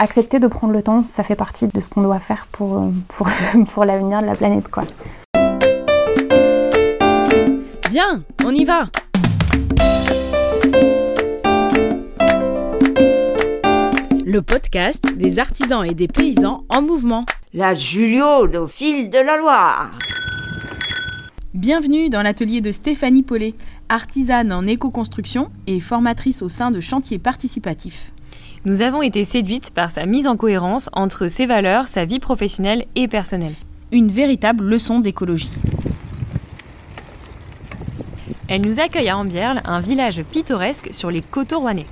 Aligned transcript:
accepter 0.00 0.38
de 0.38 0.48
prendre 0.48 0.72
le 0.72 0.82
temps, 0.82 1.02
ça 1.02 1.22
fait 1.22 1.36
partie 1.36 1.68
de 1.68 1.78
ce 1.78 1.90
qu'on 1.90 2.02
doit 2.02 2.18
faire 2.18 2.46
pour, 2.50 2.90
pour, 3.08 3.28
pour 3.72 3.84
l'avenir 3.84 4.22
de 4.22 4.26
la 4.26 4.32
planète. 4.32 4.68
Quoi. 4.68 4.84
Viens, 7.90 8.22
on 8.44 8.54
y 8.54 8.64
va 8.64 8.88
Le 14.24 14.42
podcast 14.42 15.04
des 15.16 15.38
artisans 15.38 15.84
et 15.84 15.92
des 15.92 16.08
paysans 16.08 16.64
en 16.68 16.82
mouvement. 16.82 17.26
La 17.52 17.74
Julio 17.74 18.46
au 18.46 18.66
fil 18.68 19.10
de 19.10 19.18
la 19.18 19.36
Loire. 19.36 19.90
Bienvenue 21.52 22.08
dans 22.08 22.22
l'atelier 22.22 22.60
de 22.60 22.70
Stéphanie 22.70 23.24
Paulet, 23.24 23.54
artisane 23.88 24.52
en 24.52 24.66
éco-construction 24.66 25.50
et 25.66 25.80
formatrice 25.80 26.42
au 26.42 26.48
sein 26.48 26.70
de 26.70 26.80
chantiers 26.80 27.18
participatifs. 27.18 28.12
Nous 28.66 28.82
avons 28.82 29.00
été 29.00 29.24
séduites 29.24 29.70
par 29.70 29.90
sa 29.90 30.04
mise 30.04 30.26
en 30.26 30.36
cohérence 30.36 30.90
entre 30.92 31.28
ses 31.28 31.46
valeurs, 31.46 31.86
sa 31.86 32.04
vie 32.04 32.18
professionnelle 32.18 32.84
et 32.94 33.08
personnelle. 33.08 33.54
Une 33.90 34.08
véritable 34.08 34.64
leçon 34.64 35.00
d'écologie. 35.00 35.50
Elle 38.48 38.60
nous 38.60 38.78
accueille 38.78 39.08
à 39.08 39.16
Ambierle, 39.16 39.62
un 39.64 39.80
village 39.80 40.22
pittoresque 40.30 40.92
sur 40.92 41.10
les 41.10 41.22
coteaux 41.22 41.60
rouennais. 41.60 41.86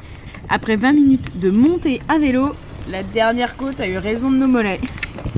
Après 0.50 0.76
20 0.76 0.92
minutes 0.92 1.38
de 1.38 1.50
montée 1.50 2.02
à 2.06 2.18
vélo, 2.18 2.52
la 2.90 3.02
dernière 3.02 3.56
côte 3.56 3.80
a 3.80 3.88
eu 3.88 3.96
raison 3.96 4.30
de 4.30 4.36
nos 4.36 4.46
mollets. 4.46 4.80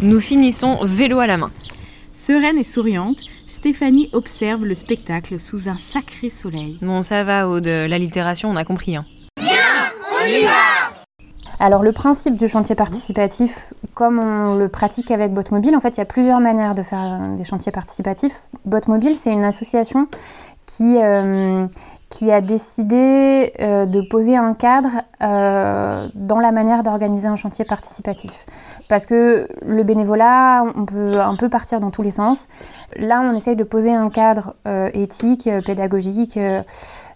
Nous 0.03 0.21
finissons 0.21 0.81
vélo 0.83 1.21
à 1.21 1.29
la 1.29 1.37
main. 1.37 1.53
Sereine 2.13 2.59
et 2.59 2.65
souriante, 2.65 3.21
Stéphanie 3.47 4.11
observe 4.13 4.65
le 4.65 4.75
spectacle 4.75 5.39
sous 5.39 5.69
un 5.69 5.79
sacré 5.79 6.29
soleil. 6.31 6.79
Bon, 6.83 7.03
ça 7.03 7.23
va, 7.23 7.49
Aude, 7.49 7.69
l'allitération, 7.69 8.51
on 8.51 8.57
a 8.57 8.65
compris. 8.65 8.97
Hein. 8.97 9.05
on 9.39 10.27
y 10.27 10.43
va 10.45 10.70
alors 11.61 11.83
le 11.83 11.93
principe 11.93 12.37
du 12.37 12.49
chantier 12.49 12.75
participatif, 12.75 13.73
comme 13.95 14.19
on 14.19 14.55
le 14.55 14.69
pratique 14.69 15.11
avec 15.11 15.35
Botmobile, 15.35 15.77
en 15.77 15.81
fait 15.81 15.97
il 15.97 15.99
y 15.99 16.01
a 16.01 16.07
plusieurs 16.07 16.41
manières 16.41 16.75
de 16.75 16.83
faire 16.83 17.21
des 17.37 17.45
chantiers 17.45 17.71
participatifs. 17.71 18.49
Botmobile 18.65 19.15
c'est 19.15 19.31
une 19.31 19.45
association 19.45 20.09
qui, 20.65 20.97
euh, 21.03 21.67
qui 22.09 22.31
a 22.31 22.41
décidé 22.41 23.53
euh, 23.61 23.87
de 23.87 24.01
poser 24.01 24.37
un 24.37 24.55
cadre 24.55 25.03
euh, 25.23 26.09
dans 26.15 26.39
la 26.39 26.51
manière 26.51 26.83
d'organiser 26.83 27.29
un 27.29 27.37
chantier 27.37 27.65
participatif. 27.65 28.47
Parce 28.89 29.05
que 29.05 29.47
le 29.65 29.83
bénévolat, 29.85 30.65
on 30.75 30.87
peut 30.87 31.21
un 31.21 31.37
peu 31.37 31.49
partir 31.49 31.79
dans 31.79 31.91
tous 31.91 32.03
les 32.03 32.11
sens. 32.11 32.49
Là, 32.97 33.21
on 33.23 33.37
essaye 33.37 33.55
de 33.55 33.63
poser 33.63 33.93
un 33.93 34.09
cadre 34.09 34.55
éthique, 34.95 35.49
pédagogique, 35.65 36.37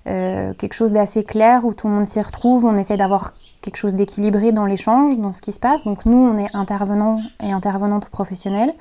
quelque 0.04 0.72
chose 0.72 0.92
d'assez 0.92 1.24
clair 1.24 1.64
où 1.64 1.74
tout 1.74 1.88
le 1.88 1.94
monde 1.94 2.06
s'y 2.06 2.22
retrouve. 2.22 2.64
On 2.64 2.76
essaye 2.76 2.96
d'avoir 2.96 3.32
quelque 3.64 3.76
chose 3.76 3.94
d'équilibré 3.94 4.52
dans 4.52 4.66
l'échange, 4.66 5.16
dans 5.18 5.32
ce 5.32 5.40
qui 5.40 5.52
se 5.52 5.58
passe. 5.58 5.84
Donc 5.84 6.04
nous, 6.04 6.18
on 6.18 6.36
est 6.36 6.54
intervenants 6.54 7.18
et 7.42 7.50
intervenantes 7.50 8.08
professionnelles, 8.10 8.74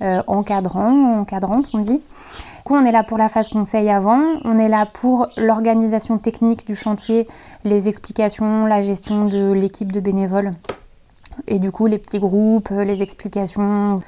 euh, 0.00 0.22
encadrants, 0.28 1.18
encadrantes, 1.20 1.70
on 1.74 1.80
dit. 1.80 2.00
Du 2.00 2.62
coup, 2.64 2.74
on 2.76 2.84
est 2.84 2.92
là 2.92 3.02
pour 3.02 3.18
la 3.18 3.28
phase 3.28 3.48
conseil 3.48 3.90
avant, 3.90 4.22
on 4.44 4.56
est 4.56 4.68
là 4.68 4.86
pour 4.86 5.26
l'organisation 5.36 6.18
technique 6.18 6.64
du 6.64 6.76
chantier, 6.76 7.26
les 7.64 7.88
explications, 7.88 8.66
la 8.66 8.80
gestion 8.80 9.24
de 9.24 9.52
l'équipe 9.52 9.90
de 9.90 9.98
bénévoles 9.98 10.52
et 11.48 11.58
du 11.58 11.72
coup 11.72 11.86
les 11.86 11.98
petits 11.98 12.20
groupes, 12.20 12.68
les 12.70 13.02
explications. 13.02 14.00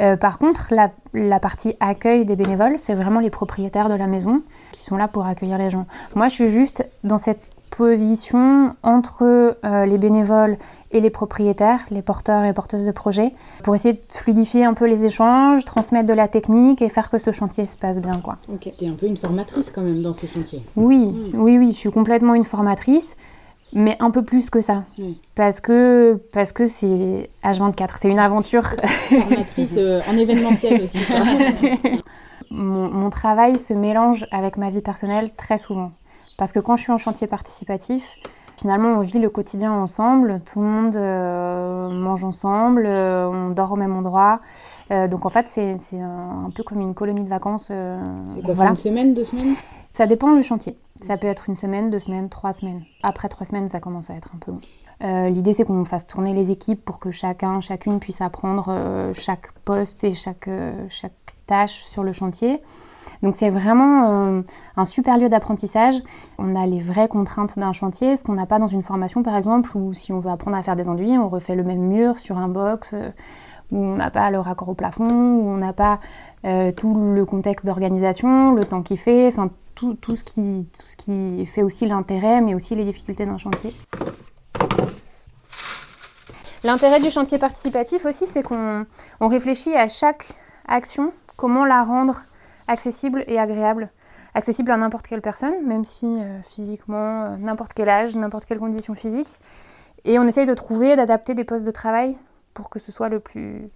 Euh, 0.00 0.16
par 0.16 0.38
contre, 0.38 0.72
la, 1.12 1.38
partie 1.38 1.76
accueil 1.80 2.24
des 2.24 2.34
bénévoles, 2.34 2.78
c'est 2.78 2.94
vraiment 2.94 3.20
les 3.20 3.30
propriétaires 3.30 3.88
de 3.88 3.94
la 3.94 4.06
maison 4.06 4.42
qui 4.72 4.82
sont 4.82 4.96
là 4.96 5.06
pour 5.06 5.26
accueillir 5.26 5.58
les 5.58 5.70
gens. 5.70 5.86
Moi, 6.14 6.28
je 6.28 6.34
suis 6.34 6.48
juste 6.48 6.88
dans 7.04 7.18
cette 7.18 7.42
position 7.76 8.76
entre 8.82 9.56
euh, 9.64 9.86
les 9.86 9.98
bénévoles 9.98 10.58
et 10.90 11.00
les 11.00 11.10
propriétaires, 11.10 11.80
les 11.90 12.02
porteurs 12.02 12.44
et 12.44 12.52
porteuses 12.52 12.84
de 12.84 12.92
projets, 12.92 13.32
pour 13.62 13.74
essayer 13.74 13.94
de 13.94 14.00
fluidifier 14.08 14.64
un 14.64 14.74
peu 14.74 14.86
les 14.86 15.04
échanges, 15.06 15.64
transmettre 15.64 16.06
de 16.06 16.12
la 16.12 16.28
technique 16.28 16.82
et 16.82 16.88
faire 16.88 17.10
que 17.10 17.18
ce 17.18 17.32
chantier 17.32 17.66
se 17.66 17.76
passe 17.76 18.00
bien. 18.00 18.20
Quoi. 18.20 18.36
Ok, 18.52 18.70
tu 18.76 18.84
es 18.84 18.88
un 18.88 18.94
peu 18.94 19.06
une 19.06 19.16
formatrice 19.16 19.70
quand 19.74 19.80
même 19.80 20.02
dans 20.02 20.12
ce 20.12 20.26
chantier. 20.26 20.62
Oui, 20.76 21.06
hmm. 21.06 21.40
oui, 21.40 21.58
oui, 21.58 21.68
je 21.68 21.78
suis 21.78 21.90
complètement 21.90 22.34
une 22.34 22.44
formatrice, 22.44 23.16
mais 23.72 23.96
un 24.00 24.10
peu 24.10 24.22
plus 24.22 24.50
que 24.50 24.60
ça. 24.60 24.84
Parce 25.34 25.60
que 25.60 26.20
parce 26.32 26.52
que 26.52 26.68
c'est 26.68 27.30
H24, 27.42 27.88
c'est 27.98 28.10
une 28.10 28.18
aventure. 28.18 28.64
Formatrice 28.64 29.74
euh, 29.78 30.00
en 30.10 30.16
événementiel 30.18 30.82
aussi. 30.82 30.98
mon, 32.50 32.90
mon 32.90 33.08
travail 33.08 33.58
se 33.58 33.72
mélange 33.72 34.26
avec 34.30 34.58
ma 34.58 34.68
vie 34.68 34.82
personnelle 34.82 35.30
très 35.34 35.56
souvent. 35.56 35.92
Parce 36.42 36.50
que 36.50 36.58
quand 36.58 36.74
je 36.74 36.82
suis 36.82 36.90
en 36.90 36.98
chantier 36.98 37.28
participatif, 37.28 38.16
finalement, 38.56 38.94
on 38.94 39.00
vit 39.00 39.20
le 39.20 39.30
quotidien 39.30 39.70
ensemble, 39.70 40.40
tout 40.44 40.58
le 40.58 40.66
monde 40.66 40.96
euh, 40.96 41.88
mange 41.88 42.24
ensemble, 42.24 42.82
euh, 42.84 43.28
on 43.28 43.50
dort 43.50 43.70
au 43.70 43.76
même 43.76 43.94
endroit. 43.94 44.40
Euh, 44.90 45.06
donc 45.06 45.24
en 45.24 45.28
fait, 45.28 45.46
c'est 45.46 45.76
un, 46.00 46.50
peu 46.52 46.64
comme 46.64 46.80
une 46.80 46.94
colonie 46.94 47.22
de 47.22 47.28
vacances. 47.28 47.66
c'est 47.66 48.42
quoi, 48.42 48.66
une 48.66 48.74
semaine, 48.74 49.14
deux 49.14 49.22
semaines? 49.22 49.54
Ça 49.92 50.08
dépend 50.08 50.34
du 50.34 50.42
chantier. 50.42 50.76
Ça 51.00 51.16
peut 51.16 51.28
être 51.28 51.48
une 51.48 51.54
semaine, 51.54 51.90
deux 51.90 52.00
semaines, 52.00 52.28
trois 52.28 52.52
semaines. 52.52 52.82
Après 53.04 53.28
trois 53.28 53.46
semaines, 53.46 53.68
ça 53.68 53.78
commence 53.78 54.10
à 54.10 54.14
être 54.14 54.30
un 54.34 54.38
peu 54.38 54.50
long. 54.50 54.60
L'idée, 55.02 55.52
c'est 55.52 55.64
qu'on 55.64 55.84
fasse 55.84 56.06
tourner 56.06 56.32
les 56.32 56.52
équipes 56.52 56.84
pour 56.84 57.00
que 57.00 57.10
chacun, 57.10 57.60
chacune 57.60 57.98
puisse 57.98 58.20
apprendre 58.20 59.10
chaque 59.14 59.50
poste 59.64 60.04
et 60.04 60.14
chaque, 60.14 60.48
chaque 60.88 61.12
tâche 61.46 61.82
sur 61.82 62.04
le 62.04 62.12
chantier. 62.12 62.62
Donc 63.22 63.36
c'est 63.36 63.50
vraiment 63.50 64.10
euh, 64.10 64.42
un 64.76 64.84
super 64.84 65.18
lieu 65.18 65.28
d'apprentissage. 65.28 65.94
On 66.38 66.54
a 66.54 66.66
les 66.66 66.80
vraies 66.80 67.08
contraintes 67.08 67.58
d'un 67.58 67.72
chantier, 67.72 68.16
ce 68.16 68.24
qu'on 68.24 68.32
n'a 68.32 68.46
pas 68.46 68.58
dans 68.58 68.66
une 68.66 68.82
formation 68.82 69.22
par 69.22 69.36
exemple, 69.36 69.76
où 69.76 69.94
si 69.94 70.12
on 70.12 70.18
veut 70.18 70.30
apprendre 70.30 70.56
à 70.56 70.62
faire 70.62 70.76
des 70.76 70.88
enduits, 70.88 71.16
on 71.18 71.28
refait 71.28 71.54
le 71.54 71.62
même 71.62 71.82
mur 71.82 72.18
sur 72.18 72.38
un 72.38 72.48
box, 72.48 72.90
euh, 72.94 73.10
où 73.70 73.78
on 73.78 73.96
n'a 73.96 74.10
pas 74.10 74.30
le 74.30 74.38
raccord 74.38 74.68
au 74.68 74.74
plafond, 74.74 75.08
où 75.08 75.48
on 75.48 75.56
n'a 75.56 75.72
pas 75.72 76.00
euh, 76.44 76.72
tout 76.72 76.94
le 76.94 77.24
contexte 77.24 77.64
d'organisation, 77.64 78.52
le 78.52 78.64
temps 78.64 78.82
qu'il 78.82 78.98
fait, 78.98 79.28
enfin 79.28 79.50
tout, 79.74 79.94
tout, 79.94 80.16
ce 80.16 80.24
qui, 80.24 80.68
tout 80.78 80.88
ce 80.88 80.96
qui 80.96 81.46
fait 81.46 81.62
aussi 81.62 81.86
l'intérêt, 81.86 82.40
mais 82.40 82.54
aussi 82.54 82.74
les 82.74 82.84
difficultés 82.84 83.24
d'un 83.24 83.38
chantier. 83.38 83.74
L'intérêt 86.64 87.00
du 87.00 87.10
chantier 87.10 87.38
participatif 87.38 88.04
aussi, 88.04 88.26
c'est 88.26 88.42
qu'on 88.42 88.86
réfléchit 89.20 89.74
à 89.74 89.88
chaque 89.88 90.28
action, 90.68 91.12
comment 91.36 91.64
la 91.64 91.82
rendre 91.82 92.22
accessible 92.68 93.24
et 93.26 93.38
agréable. 93.38 93.90
Accessible 94.34 94.70
à 94.70 94.76
n'importe 94.76 95.06
quelle 95.06 95.20
personne, 95.20 95.54
même 95.66 95.84
si 95.84 96.06
euh, 96.06 96.40
physiquement, 96.42 97.24
euh, 97.24 97.36
n'importe 97.36 97.72
quel 97.74 97.88
âge, 97.88 98.16
n'importe 98.16 98.46
quelle 98.46 98.58
condition 98.58 98.94
physique. 98.94 99.28
Et 100.04 100.18
on 100.18 100.22
essaye 100.22 100.46
de 100.46 100.54
trouver, 100.54 100.96
d'adapter 100.96 101.34
des 101.34 101.44
postes 101.44 101.66
de 101.66 101.70
travail 101.70 102.16
pour 102.54 102.70
que 102.70 102.78
ce 102.78 102.92
soit 102.92 103.08
le 103.08 103.20
plus, 103.20 103.68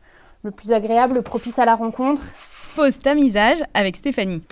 le 0.44 0.50
plus 0.50 0.72
agréable, 0.72 1.22
propice 1.22 1.58
à 1.58 1.64
la 1.64 1.74
rencontre. 1.74 2.22
Pose 2.74 2.98
tamisage 3.00 3.62
avec 3.74 3.96
Stéphanie. 3.96 4.42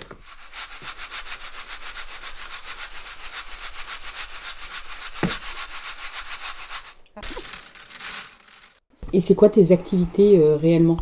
Et 9.15 9.21
c'est 9.21 9.33
quoi 9.33 9.47
tes 9.47 9.71
activités 9.71 10.37
euh, 10.37 10.57
réellement? 10.57 10.97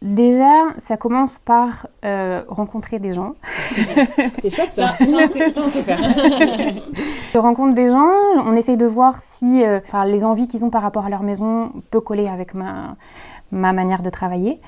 Déjà, 0.00 0.68
ça 0.78 0.96
commence 0.96 1.40
par 1.40 1.88
euh, 2.04 2.42
rencontrer 2.46 3.00
des 3.00 3.12
gens. 3.12 3.32
C'est 4.40 4.50
chouette 4.50 4.70
ça, 4.72 4.96
ça, 4.96 5.60
on 5.60 5.68
sait 5.68 5.82
faire. 5.82 5.98
Je 7.32 7.38
rencontre 7.38 7.74
des 7.74 7.88
gens, 7.88 8.10
on 8.44 8.54
essaye 8.54 8.76
de 8.76 8.86
voir 8.86 9.16
si 9.16 9.64
euh, 9.64 9.80
les 10.06 10.24
envies 10.24 10.46
qu'ils 10.46 10.64
ont 10.64 10.70
par 10.70 10.82
rapport 10.82 11.06
à 11.06 11.10
leur 11.10 11.24
maison 11.24 11.72
peut 11.90 12.00
coller 12.00 12.28
avec 12.28 12.54
ma, 12.54 12.94
ma 13.50 13.72
manière 13.72 14.02
de 14.02 14.10
travailler. 14.10 14.60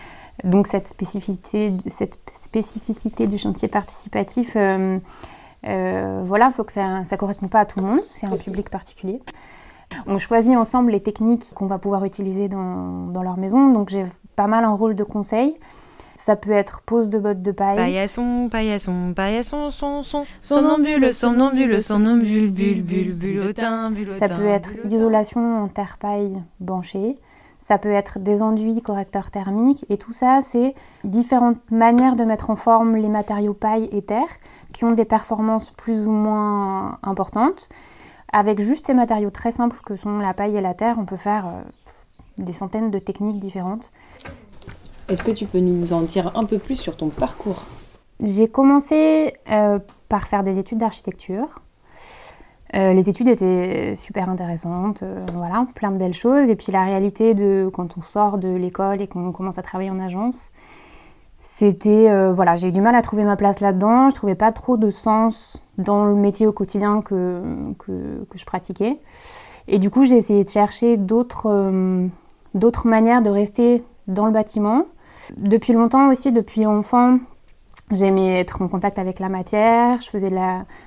Donc 0.42 0.66
cette 0.66 0.88
spécificité, 0.88 1.72
cette 1.86 2.18
spécificité 2.42 3.28
du 3.28 3.38
chantier 3.38 3.68
participatif, 3.68 4.56
euh, 4.56 6.22
voilà, 6.24 6.46
il 6.46 6.52
faut 6.52 6.64
que 6.64 6.72
ça 6.72 7.00
ne 7.00 7.16
corresponde 7.16 7.50
pas 7.50 7.60
à 7.60 7.66
tout 7.66 7.78
le 7.80 7.86
monde, 7.86 8.00
c'est 8.10 8.26
un 8.26 8.36
public 8.36 8.68
particulier. 8.68 9.20
On 10.06 10.18
choisit 10.18 10.56
ensemble 10.56 10.92
les 10.92 11.00
techniques 11.00 11.52
qu'on 11.54 11.66
va 11.66 11.78
pouvoir 11.78 12.04
utiliser 12.04 12.48
dans, 12.48 13.06
dans 13.06 13.22
leur 13.22 13.36
maison. 13.36 13.72
Donc 13.72 13.88
j'ai 13.88 14.04
pas 14.36 14.46
mal 14.46 14.64
un 14.64 14.74
rôle 14.74 14.94
de 14.94 15.04
conseil. 15.04 15.56
Ça 16.14 16.36
peut 16.36 16.52
être 16.52 16.80
pose 16.82 17.08
de 17.08 17.18
bottes 17.18 17.42
de 17.42 17.50
paille. 17.50 17.76
Paillasson, 17.76 18.48
paillasson, 18.50 19.12
paillasson, 19.14 19.70
son, 19.70 20.02
son. 20.02 20.24
Somnambule, 20.40 21.12
somnambule, 21.12 21.82
somnambule, 21.82 22.50
bulle, 22.50 22.82
bulle, 22.82 23.14
bulletin, 23.14 23.90
bulletin. 23.90 24.18
Ça 24.18 24.28
peut 24.28 24.46
être 24.46 24.70
isolation 24.84 25.64
en 25.64 25.68
terre 25.68 25.96
paille 25.98 26.40
banchée. 26.60 27.16
Ça 27.58 27.78
peut 27.78 27.90
être 27.90 28.18
des 28.18 28.42
enduits 28.42 28.80
correcteurs 28.80 29.30
thermiques. 29.30 29.84
Et 29.88 29.96
tout 29.96 30.12
ça, 30.12 30.40
c'est 30.40 30.74
différentes 31.02 31.58
manières 31.70 32.14
de 32.14 32.24
mettre 32.24 32.50
en 32.50 32.56
forme 32.56 32.96
les 32.96 33.08
matériaux 33.08 33.54
paille 33.54 33.88
et 33.90 34.02
terre 34.02 34.28
qui 34.72 34.84
ont 34.84 34.92
des 34.92 35.04
performances 35.04 35.70
plus 35.70 36.06
ou 36.06 36.10
moins 36.12 36.98
importantes. 37.02 37.68
Avec 38.36 38.58
juste 38.58 38.86
ces 38.86 38.94
matériaux 38.94 39.30
très 39.30 39.52
simples 39.52 39.78
que 39.86 39.94
sont 39.94 40.16
la 40.16 40.34
paille 40.34 40.56
et 40.56 40.60
la 40.60 40.74
terre, 40.74 40.96
on 40.98 41.04
peut 41.04 41.14
faire 41.14 41.46
euh, 41.46 41.62
des 42.36 42.52
centaines 42.52 42.90
de 42.90 42.98
techniques 42.98 43.38
différentes. 43.38 43.92
Est-ce 45.08 45.22
que 45.22 45.30
tu 45.30 45.46
peux 45.46 45.60
nous 45.60 45.92
en 45.92 46.00
dire 46.00 46.32
un 46.34 46.42
peu 46.42 46.58
plus 46.58 46.74
sur 46.74 46.96
ton 46.96 47.10
parcours? 47.10 47.62
J'ai 48.18 48.48
commencé 48.48 49.34
euh, 49.52 49.78
par 50.08 50.26
faire 50.26 50.42
des 50.42 50.58
études 50.58 50.78
d'architecture. 50.78 51.60
les 52.72 53.08
études 53.08 53.28
étaient 53.28 53.94
super 53.94 54.28
intéressantes, 54.28 55.04
voilà, 55.32 55.68
plein 55.76 55.92
de 55.92 55.98
belles 55.98 56.12
choses. 56.12 56.50
Et 56.50 56.56
puis 56.56 56.72
la 56.72 56.84
réalité 56.84 57.34
de 57.34 57.70
quand 57.72 57.96
on 57.96 58.02
sort 58.02 58.38
de 58.38 58.48
l'école 58.48 59.00
et 59.00 59.06
qu'on 59.06 59.30
commence 59.30 59.58
à 59.58 59.62
travailler 59.62 59.90
en 59.90 60.00
agence, 60.00 60.50
c'était 61.46 62.32
voilà, 62.32 62.56
j'ai 62.56 62.68
eu 62.68 62.72
du 62.72 62.80
mal 62.80 62.94
à 62.94 63.02
trouver 63.02 63.24
ma 63.24 63.36
place 63.36 63.60
là-dedans. 63.60 64.08
Je 64.08 64.14
trouvais 64.14 64.34
pas 64.34 64.50
trop 64.50 64.76
de 64.76 64.90
sens 64.90 65.62
dans 65.76 66.06
le 66.06 66.14
métier 66.14 66.46
au 66.46 66.52
quotidien 66.52 67.02
que, 67.02 67.42
que, 67.78 68.24
que 68.28 68.38
je 68.38 68.44
pratiquais. 68.44 68.98
Et 69.68 69.78
du 69.78 69.90
coup, 69.90 70.04
j'ai 70.04 70.16
essayé 70.16 70.42
de 70.42 70.48
chercher 70.48 70.96
d'autres 70.96 72.08
d'autres 72.54 72.86
manières 72.86 73.22
de 73.22 73.30
rester 73.30 73.84
dans 74.06 74.26
le 74.26 74.32
bâtiment. 74.32 74.86
Depuis 75.36 75.72
longtemps 75.72 76.10
aussi, 76.10 76.32
depuis 76.32 76.66
enfant, 76.66 77.18
j'aimais 77.90 78.38
être 78.40 78.62
en 78.62 78.68
contact 78.68 78.98
avec 78.98 79.18
la 79.18 79.28
matière, 79.28 80.00
je 80.00 80.08
faisais 80.08 80.30
de 80.30 80.36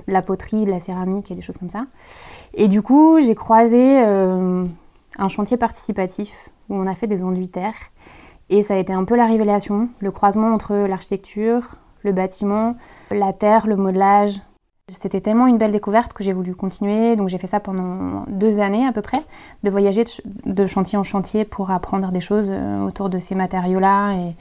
la, 0.08 0.22
poterie, 0.22 0.66
de 0.66 0.72
la 0.72 0.80
céramique 0.80 1.32
et 1.32 1.36
des 1.36 1.42
choses 1.42 1.58
comme 1.58 1.70
ça. 1.70 1.86
Et 2.54 2.68
du 2.68 2.82
coup, 2.82 3.20
j'ai 3.22 3.36
croisé 3.36 4.02
euh, 4.06 4.66
un 5.18 5.28
chantier 5.28 5.58
participatif 5.58 6.50
où 6.70 6.76
on 6.76 6.88
a 6.88 6.94
fait 6.94 7.08
des 7.08 7.24
enduits. 7.24 7.52
Et 8.50 8.64
ça 8.64 8.76
a 8.76 8.78
été 8.78 8.94
un 8.94 9.04
peu 9.04 9.16
la 9.16 9.26
révélation, 9.26 9.90
le 10.00 10.12
croisement 10.12 10.54
entre 10.54 10.74
l'architecture, 10.76 11.76
le 12.04 12.14
bâtiment, 12.14 12.76
la 13.12 13.34
terre, 13.34 13.68
le 13.68 13.76
modelage, 13.76 14.40
c'était 14.90 15.20
tellement 15.20 15.48
une 15.48 15.58
belle 15.58 15.74
découverte 15.74 16.14
que 16.14 16.24
j'ai 16.24 16.32
voulu 16.32 16.56
continuer. 16.56 17.18
Donc 17.18 17.28
j'ai 17.28 17.38
fait 17.38 17.48
ça 17.48 17.60
pendant 17.60 18.24
deux 18.30 18.62
années 18.62 18.88
à 18.88 18.94
peu 18.94 19.02
près, 19.02 19.22
de 19.64 19.70
voyager 19.70 20.06
de 20.46 20.66
chantier 20.66 20.98
en 20.98 21.04
chantier 21.04 21.44
pour 21.44 21.72
apprendre 21.72 22.12
des 22.12 22.22
choses 22.22 22.48
euh, 22.50 22.86
autour 22.86 23.10
de 23.10 23.20
ces 23.20 23.36
matériaux-là. 23.36 24.14
Et 24.14 24.36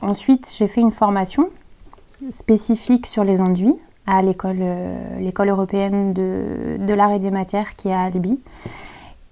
ensuite, 0.00 0.52
j'ai 0.56 0.68
fait 0.68 0.80
une 0.80 0.92
formation 0.92 1.48
spécifique 2.30 3.06
sur 3.06 3.24
les 3.24 3.40
enduits 3.40 3.74
à 4.06 4.22
l'école, 4.22 4.58
euh, 4.60 5.18
l'école 5.18 5.48
européenne 5.48 6.12
de, 6.12 6.76
de 6.78 6.94
l'art 6.94 7.10
et 7.10 7.18
des 7.18 7.32
matières 7.32 7.74
qui 7.74 7.88
est 7.88 7.92
à 7.92 8.02
Albi. 8.02 8.40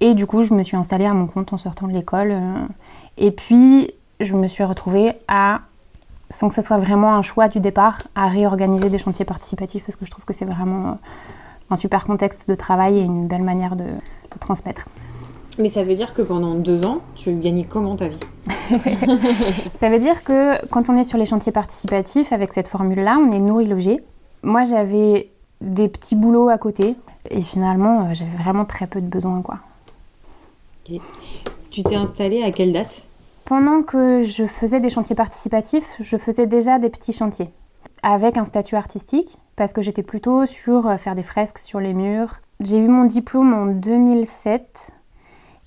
Et 0.00 0.14
du 0.14 0.26
coup, 0.26 0.42
je 0.42 0.52
me 0.52 0.64
suis 0.64 0.76
installée 0.76 1.06
à 1.06 1.14
mon 1.14 1.28
compte 1.28 1.52
en 1.52 1.58
sortant 1.58 1.86
de 1.86 1.92
l'école. 1.92 2.32
Euh. 2.32 2.66
Et 3.18 3.30
puis, 3.30 3.92
je 4.20 4.34
me 4.34 4.48
suis 4.48 4.64
retrouvée 4.64 5.12
à 5.28 5.60
sans 6.30 6.48
que 6.48 6.54
ce 6.54 6.62
soit 6.62 6.78
vraiment 6.78 7.14
un 7.14 7.22
choix 7.22 7.48
du 7.48 7.60
départ, 7.60 8.02
à 8.14 8.28
réorganiser 8.28 8.90
des 8.90 8.98
chantiers 8.98 9.24
participatifs 9.24 9.84
parce 9.84 9.96
que 9.96 10.04
je 10.04 10.10
trouve 10.10 10.24
que 10.24 10.32
c'est 10.32 10.44
vraiment 10.44 10.88
euh, 10.88 10.94
un 11.70 11.76
super 11.76 12.04
contexte 12.04 12.48
de 12.48 12.54
travail 12.54 12.98
et 12.98 13.02
une 13.02 13.26
belle 13.28 13.42
manière 13.42 13.76
de, 13.76 13.84
transmettre. 14.40 14.84
Mais 15.58 15.70
ça 15.70 15.82
veut 15.82 15.94
dire 15.94 16.12
que 16.12 16.20
pendant 16.20 16.54
deux 16.56 16.84
ans, 16.84 16.98
tu 17.14 17.32
gagnais 17.36 17.64
comment 17.64 17.96
ta 17.96 18.08
vie? 18.08 18.20
Ça 19.74 19.88
veut 19.88 19.98
dire 19.98 20.22
que 20.24 20.62
quand 20.66 20.90
on 20.90 20.96
est 20.98 21.04
sur 21.04 21.16
les 21.16 21.24
chantiers 21.24 21.52
participatifs, 21.52 22.34
avec 22.34 22.52
cette 22.52 22.68
formule-là, 22.68 23.16
on 23.18 23.32
est 23.32 23.38
nourri-logé. 23.38 24.02
Moi, 24.42 24.64
j'avais 24.64 25.30
des 25.62 25.88
petits 25.88 26.16
boulots 26.16 26.50
à 26.50 26.58
côté 26.58 26.96
et 27.30 27.40
finalement, 27.40 28.00
euh, 28.00 28.08
j'avais 28.12 28.36
vraiment 28.36 28.66
très 28.66 28.86
peu 28.86 29.00
de 29.00 29.06
besoins. 29.06 29.40
Quoi. 29.40 29.56
Tu 31.70 31.82
t'es 31.82 31.96
installée 31.96 32.42
à 32.42 32.50
quelle 32.50 32.72
date? 32.72 33.05
Pendant 33.46 33.82
que 33.82 34.20
je 34.22 34.44
faisais 34.44 34.80
des 34.80 34.90
chantiers 34.90 35.16
participatifs, 35.16 35.96
je 36.00 36.16
faisais 36.16 36.46
déjà 36.46 36.78
des 36.78 36.90
petits 36.90 37.12
chantiers 37.12 37.48
avec 38.02 38.36
un 38.36 38.44
statut 38.44 38.74
artistique 38.74 39.38
parce 39.54 39.72
que 39.72 39.80
j'étais 39.80 40.02
plutôt 40.02 40.44
sur 40.44 40.86
euh, 40.86 40.96
faire 40.96 41.14
des 41.14 41.22
fresques 41.22 41.58
sur 41.58 41.80
les 41.80 41.94
murs. 41.94 42.40
J'ai 42.60 42.78
eu 42.78 42.88
mon 42.88 43.04
diplôme 43.04 43.54
en 43.54 43.66
2007 43.66 44.90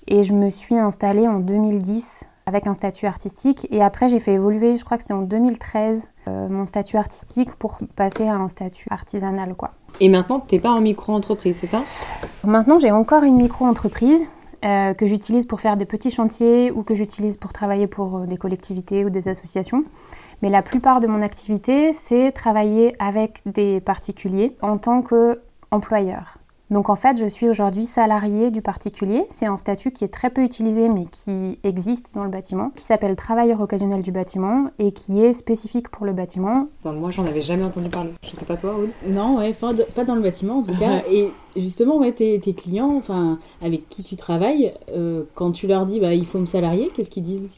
et 0.08 0.24
je 0.24 0.32
me 0.34 0.50
suis 0.50 0.76
installée 0.76 1.26
en 1.26 1.40
2010 1.40 2.26
avec 2.46 2.66
un 2.66 2.74
statut 2.74 3.06
artistique 3.06 3.66
et 3.70 3.82
après 3.82 4.08
j'ai 4.08 4.20
fait 4.20 4.34
évoluer, 4.34 4.76
je 4.76 4.84
crois 4.84 4.98
que 4.98 5.04
c'était 5.04 5.14
en 5.14 5.22
2013, 5.22 6.10
euh, 6.28 6.48
mon 6.48 6.66
statut 6.66 6.98
artistique 6.98 7.54
pour 7.56 7.78
passer 7.96 8.28
à 8.28 8.34
un 8.34 8.48
statut 8.48 8.88
artisanal 8.90 9.54
quoi. 9.54 9.70
Et 10.00 10.08
maintenant, 10.08 10.40
tu 10.40 10.54
n'es 10.54 10.60
pas 10.60 10.70
en 10.70 10.80
micro-entreprise, 10.80 11.58
c'est 11.60 11.66
ça? 11.66 11.80
Maintenant, 12.44 12.78
j'ai 12.78 12.90
encore 12.90 13.22
une 13.22 13.36
micro-entreprise 13.36 14.28
euh, 14.64 14.94
que 14.94 15.06
j'utilise 15.06 15.46
pour 15.46 15.60
faire 15.60 15.76
des 15.76 15.86
petits 15.86 16.10
chantiers 16.10 16.70
ou 16.70 16.82
que 16.82 16.94
j'utilise 16.94 17.36
pour 17.36 17.52
travailler 17.52 17.86
pour 17.86 18.18
euh, 18.18 18.26
des 18.26 18.36
collectivités 18.36 19.04
ou 19.04 19.10
des 19.10 19.28
associations. 19.28 19.84
Mais 20.42 20.50
la 20.50 20.62
plupart 20.62 21.00
de 21.00 21.06
mon 21.06 21.22
activité, 21.22 21.92
c'est 21.92 22.32
travailler 22.32 22.94
avec 22.98 23.40
des 23.46 23.80
particuliers 23.80 24.56
en 24.60 24.78
tant 24.78 25.02
qu'employeur. 25.02 26.39
Donc 26.70 26.88
en 26.88 26.94
fait, 26.94 27.18
je 27.18 27.26
suis 27.26 27.48
aujourd'hui 27.48 27.82
salarié 27.82 28.50
du 28.50 28.62
particulier. 28.62 29.26
C'est 29.28 29.46
un 29.46 29.56
statut 29.56 29.90
qui 29.90 30.04
est 30.04 30.08
très 30.08 30.30
peu 30.30 30.42
utilisé 30.42 30.88
mais 30.88 31.06
qui 31.06 31.58
existe 31.64 32.14
dans 32.14 32.22
le 32.22 32.30
bâtiment, 32.30 32.70
qui 32.76 32.84
s'appelle 32.84 33.16
travailleur 33.16 33.60
occasionnel 33.60 34.02
du 34.02 34.12
bâtiment 34.12 34.70
et 34.78 34.92
qui 34.92 35.22
est 35.22 35.32
spécifique 35.32 35.88
pour 35.88 36.06
le 36.06 36.12
bâtiment. 36.12 36.66
moi, 36.84 37.10
j'en 37.10 37.26
avais 37.26 37.42
jamais 37.42 37.64
entendu 37.64 37.88
parler. 37.88 38.12
Je 38.22 38.36
sais 38.36 38.44
pas 38.44 38.56
toi, 38.56 38.76
Aude 38.76 38.90
Non, 39.06 39.38
ouais, 39.38 39.52
pas, 39.52 39.72
pas, 39.94 40.04
dans 40.04 40.14
le 40.14 40.22
bâtiment 40.22 40.58
en 40.58 40.62
tout 40.62 40.78
cas. 40.78 41.02
et 41.10 41.28
justement, 41.56 41.98
ouais, 41.98 42.12
tes, 42.12 42.38
tes, 42.38 42.54
clients, 42.54 42.94
enfin, 42.96 43.38
avec 43.60 43.88
qui 43.88 44.04
tu 44.04 44.14
travailles, 44.14 44.72
euh, 44.90 45.24
quand 45.34 45.50
tu 45.50 45.66
leur 45.66 45.86
dis 45.86 45.98
bah, 45.98 46.14
il 46.14 46.26
faut 46.26 46.38
me 46.38 46.46
salarier, 46.46 46.90
qu'est-ce 46.94 47.10
qu'ils 47.10 47.24
disent? 47.24 47.48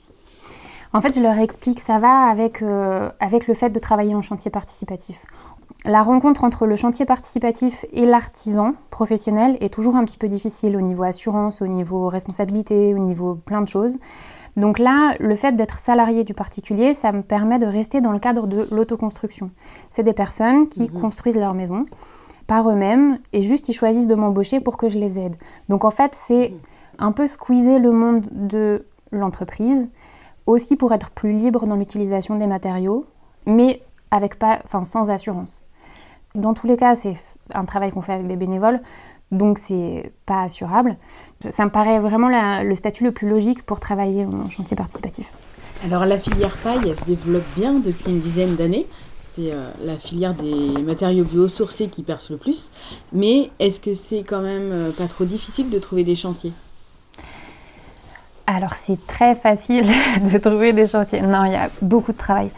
En 0.95 1.01
fait, 1.01 1.15
je 1.15 1.21
leur 1.21 1.39
explique 1.39 1.81
ça 1.81 1.99
va 1.99 2.25
avec, 2.25 2.61
euh, 2.61 3.11
avec 3.19 3.47
le 3.47 3.55
fait 3.55 3.71
de 3.71 3.79
travailler 3.79 4.15
en 4.15 4.21
chantier 4.21 4.51
participatif 4.51 5.25
la 5.85 6.03
rencontre 6.03 6.45
entre 6.45 6.67
le 6.67 6.77
chantier 6.77 7.05
participatif 7.05 7.85
et 7.93 8.05
l'artisan 8.05 8.75
professionnel 8.91 9.57
est 9.61 9.73
toujours 9.73 9.97
un 9.97 10.05
petit 10.05 10.17
peu 10.19 10.29
difficile 10.29 10.77
au 10.77 10.81
niveau 10.81 11.03
assurance, 11.03 11.61
au 11.61 11.67
niveau 11.67 12.09
responsabilité, 12.09 12.95
au 12.95 12.99
niveau 12.99 13.35
plein 13.35 13.61
de 13.63 13.69
choses. 13.69 13.99
Donc 14.57 14.79
là, 14.79 15.17
le 15.19 15.35
fait 15.35 15.57
d'être 15.57 15.79
salarié 15.79 16.23
du 16.23 16.35
particulier, 16.35 16.95
ça 16.95 17.11
me 17.11 17.23
permet 17.23 17.59
de 17.59 17.67
rester 17.67 18.01
dans 18.01 18.13
le 18.13 18.21
cadre 18.21 18.47
de 18.47 18.69
l'autoconstruction. 18.71 19.51
C'est 19.91 20.05
des 20.05 20.13
personnes 20.13 20.69
qui 20.69 20.83
mhm. 20.83 21.01
construisent 21.01 21.39
leur 21.39 21.55
maison 21.55 21.87
par 22.47 22.71
eux-mêmes 22.71 23.19
et 23.33 23.43
juste 23.43 23.69
ils 23.69 23.73
choisissent 23.73 24.07
de 24.07 24.15
m'embaucher 24.15 24.61
pour 24.61 24.77
que 24.77 24.89
je 24.89 24.99
les 24.99 25.19
aide. 25.19 25.35
Donc 25.69 25.85
en 25.85 25.91
fait, 25.91 26.15
c'est 26.15 26.51
mhm. 26.51 26.59
un 27.01 27.13
peu 27.13 27.27
squeezer 27.27 27.81
le 27.81 27.91
monde 27.91 28.25
de 28.31 28.87
l'entreprise, 29.11 29.89
aussi 30.47 30.77
pour 30.77 30.93
être 30.93 31.11
plus 31.11 31.33
libre 31.33 31.67
dans 31.67 31.77
l'utilisation 31.77 32.37
des 32.37 32.47
matériaux, 32.47 33.07
mais 33.47 33.83
avec 34.13 34.39
pas, 34.39 34.61
enfin, 34.65 34.85
sans 34.85 35.11
assurance. 35.11 35.63
Dans 36.35 36.55
tous 36.55 36.67
les 36.67 36.77
cas, 36.77 36.95
c'est 36.95 37.17
un 37.53 37.65
travail 37.65 37.91
qu'on 37.91 38.01
fait 38.01 38.15
avec 38.15 38.27
des 38.27 38.37
bénévoles, 38.37 38.81
donc 39.31 39.59
c'est 39.59 40.13
pas 40.25 40.43
assurable. 40.43 40.97
Ça 41.51 41.65
me 41.65 41.71
paraît 41.71 41.99
vraiment 41.99 42.29
le 42.63 42.75
statut 42.75 43.05
le 43.05 43.13
plus 43.13 43.29
logique 43.29 43.65
pour 43.65 43.81
travailler 43.81 44.25
en 44.25 44.49
chantier 44.49 44.77
participatif. 44.77 45.31
Alors 45.85 46.07
la 46.07 46.19
filière 46.19 46.57
paille, 46.63 46.89
elle 46.89 46.99
se 46.99 47.05
développe 47.05 47.45
bien 47.57 47.75
depuis 47.75 48.13
une 48.13 48.21
dizaine 48.21 48.55
d'années. 48.55 48.87
C'est 49.35 49.51
euh, 49.51 49.67
la 49.85 49.97
filière 49.97 50.35
des 50.35 50.81
matériaux 50.83 51.25
biosourcés 51.25 51.89
qui 51.89 52.03
perce 52.03 52.31
le 52.31 52.37
plus. 52.37 52.71
Mais 53.13 53.51
est-ce 53.59 53.81
que 53.81 53.95
c'est 53.95 54.23
quand 54.23 54.43
même 54.43 54.71
euh, 54.71 54.91
pas 54.91 55.09
trop 55.09 55.25
difficile 55.25 55.71
de 55.71 55.79
trouver 55.79 56.05
des 56.05 56.15
chantiers? 56.15 56.53
Alors 58.47 58.75
c'est 58.75 59.07
très 59.07 59.35
facile 59.35 59.87
de 60.33 60.39
trouver 60.39 60.73
des 60.73 60.87
chantiers. 60.87 61.23
Non, 61.23 61.45
il 61.45 61.53
y 61.53 61.57
a 61.57 61.69
beaucoup 61.81 62.13
de 62.13 62.17
travail. 62.17 62.51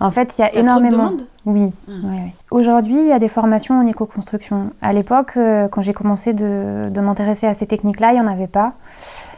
En 0.00 0.10
fait, 0.10 0.34
il 0.38 0.40
y 0.40 0.44
a, 0.44 0.54
énormément. 0.54 1.10
de 1.10 1.24
oui. 1.44 1.72
Ah. 1.88 1.92
oui, 1.92 2.10
oui. 2.10 2.32
Aujourd'hui, 2.50 2.96
il 2.98 3.06
y 3.06 3.12
a 3.12 3.18
des 3.18 3.28
formations 3.28 3.78
en 3.78 3.86
éco-construction. 3.86 4.72
À 4.80 4.92
l'époque, 4.92 5.32
euh, 5.36 5.68
quand 5.68 5.82
j'ai 5.82 5.92
commencé 5.92 6.32
de, 6.32 6.90
m'intéresser 7.00 7.46
à 7.46 7.54
ces 7.54 7.66
techniques-là, 7.66 8.12
il 8.12 8.14
n'y 8.14 8.20
en 8.20 8.26
avait 8.26 8.46
pas. 8.46 8.72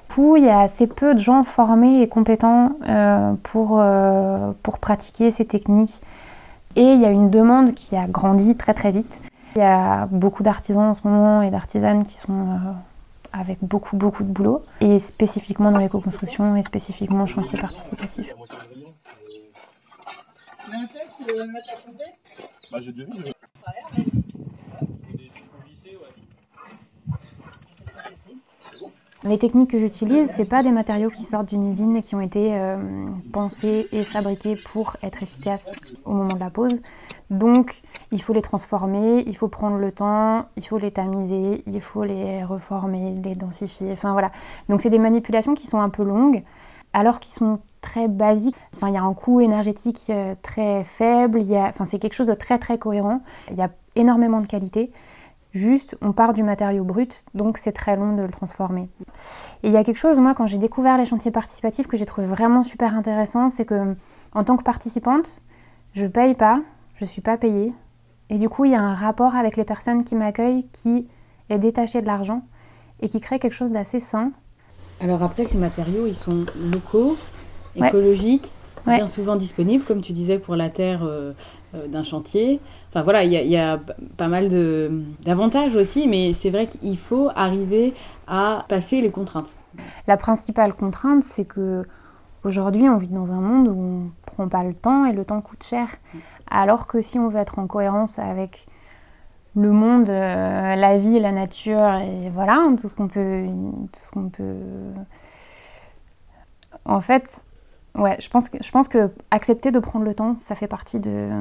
Pour, 0.09 0.39
il 0.39 0.45
y 0.45 0.49
a 0.49 0.61
assez 0.61 0.87
peu 0.87 1.15
de 1.15 1.19
gens 1.19 1.43
formés 1.43 2.03
et 2.03 2.09
compétents 2.09 2.73
euh, 2.89 3.33
pour, 3.43 3.79
euh, 3.81 4.53
pour 4.63 4.79
pratiquer 4.79 5.31
ces 5.31 5.47
techniques. 5.47 6.01
Et 6.77 6.93
il 6.93 7.01
y 7.01 7.07
a 7.07 7.11
une 7.11 7.31
demande 7.31 7.75
qui 7.75 7.97
a 7.97 8.07
grandi 8.07 8.57
très 8.57 8.75
très 8.75 8.93
vite. 8.93 9.21
Il 9.57 9.59
y 9.59 9.65
a 9.65 10.07
beaucoup 10.11 10.43
d'artisans 10.43 10.85
en 10.85 10.95
ce 10.95 11.07
moment 11.07 11.43
et 11.43 11.51
d'artisanes 11.51 12.03
qui 12.05 12.19
sont 12.19 12.47
avec 13.33 13.59
beaucoup, 13.63 13.97
beaucoup 13.97 14.25
de 14.25 14.29
boulot, 14.29 14.63
et 14.81 14.99
spécifiquement 14.99 15.71
dans 15.71 15.79
l'éco-construction 15.79 16.57
et 16.57 16.63
spécifiquement 16.63 17.23
en 17.23 17.27
chantier 17.27 17.59
participatif. 17.59 18.35
Les 29.25 29.39
techniques 29.39 29.71
que 29.71 29.79
j'utilise, 29.79 30.31
c'est 30.35 30.45
pas 30.45 30.65
des 30.65 30.73
matériaux 30.73 31.09
qui 31.09 31.23
sortent 31.23 31.49
d'une 31.49 31.71
usine 31.71 31.97
et 31.97 32.03
qui 32.03 32.17
ont 32.17 32.21
été 32.21 32.57
euh, 32.57 32.77
pensés 33.33 33.87
et 33.93 34.03
fabriqués 34.03 34.57
pour 34.57 34.97
être 35.03 35.23
efficaces 35.23 35.77
au 36.05 36.13
moment 36.13 36.35
de 36.35 36.41
la 36.41 36.51
pose. 36.51 36.81
Donc, 37.33 37.81
il 38.11 38.21
faut 38.21 38.35
les 38.35 38.43
transformer, 38.43 39.25
il 39.27 39.35
faut 39.35 39.49
prendre 39.49 39.79
le 39.79 39.91
temps, 39.91 40.45
il 40.57 40.67
faut 40.67 40.77
les 40.77 40.91
tamiser, 40.91 41.63
il 41.67 41.81
faut 41.81 42.05
les 42.05 42.45
reformer, 42.45 43.15
les 43.25 43.35
densifier. 43.35 43.91
Enfin 43.93 44.13
voilà. 44.13 44.31
Donc, 44.69 44.83
c'est 44.83 44.91
des 44.91 44.99
manipulations 44.99 45.55
qui 45.55 45.67
sont 45.67 45.81
un 45.81 45.89
peu 45.89 46.05
longues, 46.05 46.43
alors 46.93 47.21
qu'ils 47.21 47.33
sont 47.33 47.61
très 47.81 48.07
basiques. 48.07 48.55
Enfin, 48.77 48.89
il 48.89 48.95
y 48.95 48.99
a 48.99 49.03
un 49.03 49.15
coût 49.15 49.41
énergétique 49.41 50.07
euh, 50.11 50.35
très 50.43 50.85
faible. 50.85 51.41
Il 51.41 51.49
y 51.49 51.57
a... 51.57 51.65
Enfin, 51.69 51.87
c'est 51.87 51.99
quelque 51.99 52.13
chose 52.13 52.27
de 52.27 52.35
très 52.35 52.59
très 52.59 52.77
cohérent. 52.77 53.23
Il 53.51 53.57
y 53.57 53.63
a 53.63 53.71
énormément 53.97 54.43
de 54.43 54.47
qualité. 54.47 54.93
Juste, 55.55 55.97
on 56.03 56.13
part 56.13 56.35
du 56.35 56.43
matériau 56.43 56.85
brut, 56.85 57.25
donc 57.35 57.59
c'est 57.59 57.73
très 57.73 57.97
long 57.97 58.15
de 58.15 58.23
le 58.23 58.31
transformer. 58.31 58.89
Et 59.63 59.69
il 59.69 59.73
y 59.73 59.77
a 59.77 59.85
quelque 59.85 59.99
chose, 59.99 60.19
moi, 60.19 60.35
quand 60.35 60.47
j'ai 60.47 60.59
découvert 60.59 60.99
les 60.99 61.07
chantiers 61.07 61.31
participatifs, 61.31 61.87
que 61.87 61.97
j'ai 61.97 62.07
trouvé 62.07 62.27
vraiment 62.27 62.63
super 62.63 62.95
intéressant, 62.95 63.51
c'est 63.51 63.67
que 63.67 63.95
en 64.35 64.45
tant 64.45 64.57
que 64.57 64.63
participante, 64.63 65.43
je 65.93 66.07
paye 66.07 66.35
pas, 66.35 66.61
je 67.03 67.07
suis 67.07 67.21
pas 67.21 67.37
payée. 67.37 67.73
Et 68.31 68.39
du 68.39 68.49
coup, 68.49 68.65
il 68.65 68.71
y 68.71 68.75
a 68.77 68.81
un 68.81 68.95
rapport 68.95 69.35
avec 69.35 69.57
les 69.57 69.65
personnes 69.65 70.05
qui 70.05 70.15
m'accueillent 70.15 70.67
qui 70.73 71.09
est 71.51 71.59
détaché 71.59 72.01
de 72.01 72.07
l'argent 72.07 72.43
et 73.01 73.09
qui 73.09 73.21
crée 73.21 73.39
quelque 73.41 73.53
chose 73.55 73.73
d'assez 73.73 73.99
sain. 73.99 74.31
Alors 75.01 75.23
après, 75.25 75.45
ces 75.45 75.59
matériaux, 75.59 76.07
ils 76.07 76.15
sont 76.17 76.47
locaux, 76.73 77.17
Ouais. 77.77 77.89
écologiques, 77.89 78.53
Ouais. 78.87 78.97
bien 78.97 79.09
souvent 79.09 79.35
disponibles, 79.37 79.83
comme 79.85 80.01
tu 80.01 80.13
disais, 80.13 80.39
pour 80.39 80.55
la 80.57 80.69
terre 80.71 81.01
euh, 81.05 81.33
euh, 81.75 81.89
d'un 81.89 82.03
chantier. 82.05 82.61
Enfin 82.91 83.03
voilà, 83.03 83.25
il 83.25 83.33
y 83.33 83.49
y 83.49 83.57
a 83.57 83.81
pas 84.17 84.29
mal 84.29 84.49
d'avantages 85.25 85.75
aussi, 85.75 86.07
mais 86.07 86.33
c'est 86.35 86.51
vrai 86.51 86.69
qu'il 86.69 86.99
faut 86.99 87.31
arriver 87.35 87.95
à 88.29 88.65
passer 88.69 89.01
les 89.01 89.11
contraintes. 89.11 89.57
La 90.07 90.17
principale 90.17 90.75
contrainte, 90.75 91.23
c'est 91.25 91.47
que 91.47 91.85
aujourd'hui, 92.45 92.89
on 92.89 92.99
vit 92.99 93.09
dans 93.09 93.33
un 93.33 93.41
monde 93.41 93.69
où 93.69 93.81
on 93.81 94.11
prend 94.27 94.49
pas 94.49 94.63
le 94.65 94.75
temps 94.75 95.05
et 95.07 95.13
le 95.13 95.25
temps 95.25 95.41
coûte 95.41 95.65
cher. 95.65 95.89
Alors 96.55 96.87
que 96.87 97.01
si 97.01 97.19
on 97.19 97.29
veut 97.29 97.41
être 97.41 97.59
en 97.59 97.67
cohérence 97.67 98.19
avec 98.19 98.67
le 99.57 99.73
monde, 99.73 100.11
euh, 100.11 100.77
la 100.77 100.99
vie, 100.99 101.19
la 101.19 101.33
nature 101.33 101.95
et 101.95 102.29
voilà 102.31 102.59
tout 102.79 102.91
ce 102.91 102.95
qu'on 102.95 103.09
peut, 103.09 103.45
tout 103.91 104.01
ce 104.01 104.11
qu'on 104.11 104.29
peut. 104.29 104.55
En 106.85 107.01
fait, 107.01 107.41
ouais, 107.95 108.17
je 108.21 108.29
pense 108.29 108.51
que 108.51 108.59
je 108.63 108.71
pense 108.71 108.89
que 108.89 109.11
accepter 109.31 109.71
de 109.71 109.79
prendre 109.79 110.05
le 110.05 110.15
temps, 110.15 110.37
ça 110.37 110.55
fait 110.55 110.67
partie 110.67 111.01
de 111.01 111.33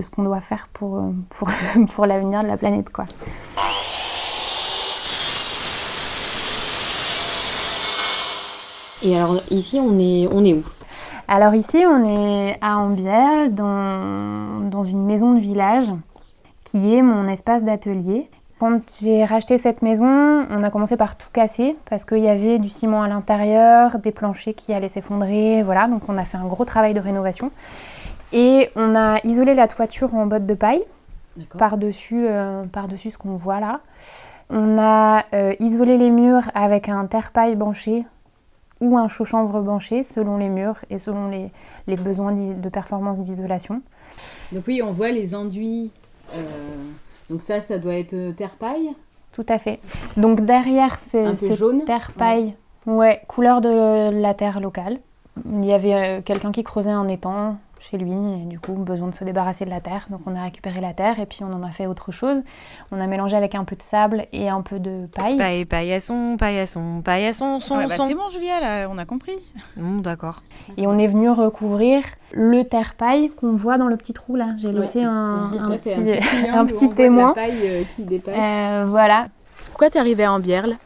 ce 0.00 0.10
qu'on 0.10 0.22
doit 0.22 0.40
faire 0.40 0.68
pour 0.72 2.06
l'avenir 2.06 2.42
de 2.42 2.48
la 2.48 2.56
planète, 2.56 2.90
quoi. 2.90 3.04
Et 9.02 9.16
alors 9.16 9.36
ici, 9.50 9.78
on 9.80 9.98
est 9.98 10.26
où? 10.26 10.62
Alors 11.32 11.54
ici, 11.54 11.84
on 11.86 12.02
est 12.02 12.58
à 12.60 12.78
Ambière, 12.78 13.50
dans, 13.52 14.68
dans 14.68 14.82
une 14.82 15.04
maison 15.04 15.32
de 15.32 15.38
village, 15.38 15.92
qui 16.64 16.96
est 16.96 17.02
mon 17.02 17.28
espace 17.28 17.62
d'atelier. 17.62 18.28
Quand 18.58 18.80
j'ai 19.00 19.24
racheté 19.24 19.56
cette 19.56 19.80
maison, 19.80 20.08
on 20.50 20.64
a 20.64 20.70
commencé 20.70 20.96
par 20.96 21.16
tout 21.16 21.28
casser, 21.32 21.76
parce 21.88 22.04
qu'il 22.04 22.18
y 22.18 22.28
avait 22.28 22.58
du 22.58 22.68
ciment 22.68 23.04
à 23.04 23.06
l'intérieur, 23.06 24.00
des 24.00 24.10
planchers 24.10 24.56
qui 24.56 24.72
allaient 24.72 24.88
s'effondrer, 24.88 25.62
voilà, 25.62 25.86
donc 25.86 26.02
on 26.08 26.18
a 26.18 26.24
fait 26.24 26.36
un 26.36 26.46
gros 26.48 26.64
travail 26.64 26.94
de 26.94 27.00
rénovation. 27.00 27.52
Et 28.32 28.68
on 28.74 28.96
a 28.96 29.24
isolé 29.24 29.54
la 29.54 29.68
toiture 29.68 30.12
en 30.16 30.26
bottes 30.26 30.46
de 30.46 30.54
paille, 30.54 30.82
par-dessus 31.56 32.26
euh, 32.28 32.64
par-dessus 32.64 33.12
ce 33.12 33.18
qu'on 33.18 33.36
voit 33.36 33.60
là. 33.60 33.78
On 34.50 34.78
a 34.80 35.22
euh, 35.32 35.54
isolé 35.60 35.96
les 35.96 36.10
murs 36.10 36.50
avec 36.56 36.88
un 36.88 37.06
terre-paille 37.06 37.54
banché 37.54 38.04
ou 38.80 38.96
un 38.96 39.08
chaud-chanvre 39.08 39.60
banché 39.60 40.02
selon 40.02 40.38
les 40.38 40.48
murs 40.48 40.78
et 40.88 40.98
selon 40.98 41.28
les, 41.28 41.50
les 41.86 41.96
besoins 41.96 42.32
de 42.32 42.68
performance 42.68 43.20
d'isolation. 43.20 43.82
Donc 44.52 44.64
oui, 44.66 44.80
on 44.82 44.92
voit 44.92 45.10
les 45.10 45.34
enduits. 45.34 45.92
euh, 46.34 46.40
donc 47.28 47.42
ça, 47.42 47.60
ça 47.60 47.78
doit 47.78 47.94
être 47.94 48.14
euh, 48.14 48.32
terre-paille, 48.32 48.90
Tout 49.32 49.46
à 49.48 49.58
fait. 49.58 49.78
Donc 50.16 50.40
derrière 50.44 50.98
c'est 50.98 51.36
ce 51.36 51.84
terre-paille, 51.84 52.54
ouais. 52.86 53.22
couleur 53.28 53.60
de 53.60 54.10
la 54.10 54.34
terre 54.34 54.60
locale. 54.60 54.98
Il 55.46 55.64
y 55.64 55.72
avait 55.72 55.94
euh, 55.94 56.20
quelqu'un 56.22 56.50
qui 56.52 56.64
creusait 56.64 56.90
un 56.90 57.06
étang 57.08 57.56
chez 57.80 57.96
lui 57.98 58.10
et 58.12 58.44
du 58.46 58.60
coup 58.60 58.74
besoin 58.74 59.08
de 59.08 59.14
se 59.14 59.24
débarrasser 59.24 59.64
de 59.64 59.70
la 59.70 59.80
terre. 59.80 60.06
Donc 60.10 60.20
on 60.26 60.36
a 60.36 60.42
récupéré 60.42 60.80
la 60.80 60.92
terre 60.92 61.18
et 61.18 61.26
puis 61.26 61.40
on 61.42 61.52
en 61.52 61.62
a 61.62 61.70
fait 61.70 61.86
autre 61.86 62.12
chose. 62.12 62.42
On 62.92 63.00
a 63.00 63.06
mélangé 63.06 63.36
avec 63.36 63.54
un 63.54 63.64
peu 63.64 63.74
de 63.76 63.82
sable 63.82 64.26
et 64.32 64.48
un 64.48 64.60
peu 64.62 64.78
de 64.78 65.06
paille. 65.16 65.36
Paille, 65.38 65.64
paillasson, 65.64 66.36
paillasson, 66.38 67.00
paillasson, 67.02 67.58
son, 67.60 67.76
Ouais, 67.78 67.86
bah, 67.86 67.94
son. 67.96 68.06
c'est 68.06 68.14
bon, 68.14 68.28
Julia, 68.30 68.60
là, 68.60 68.88
on 68.90 68.98
a 68.98 69.04
compris. 69.04 69.32
Bon, 69.76 69.98
d'accord. 70.00 70.42
Et 70.76 70.86
on 70.86 70.98
est 70.98 71.08
venu 71.08 71.30
recouvrir 71.30 72.02
le 72.32 72.62
terre-paille 72.64 73.30
qu'on 73.30 73.54
voit 73.54 73.78
dans 73.78 73.88
le 73.88 73.96
petit 73.96 74.12
trou 74.12 74.36
là. 74.36 74.48
J'ai 74.58 74.68
Ouais. 74.68 74.80
laissé 74.80 75.02
un, 75.02 75.50
un 75.58 75.76
petit, 75.76 75.92
un 75.94 76.64
petit 76.66 76.84
voit 76.84 76.88
de 76.88 76.94
témoin. 76.94 77.28
La 77.28 77.34
paille 77.34 77.58
euh, 77.64 77.82
qui 77.96 78.02
dépasse. 78.04 78.34
Euh, 78.38 78.84
voilà. 78.88 79.28
Pourquoi 79.70 79.90
t'es 79.90 79.98
arrivée 79.98 80.24
à 80.24 80.32
Ambierle 80.32 80.76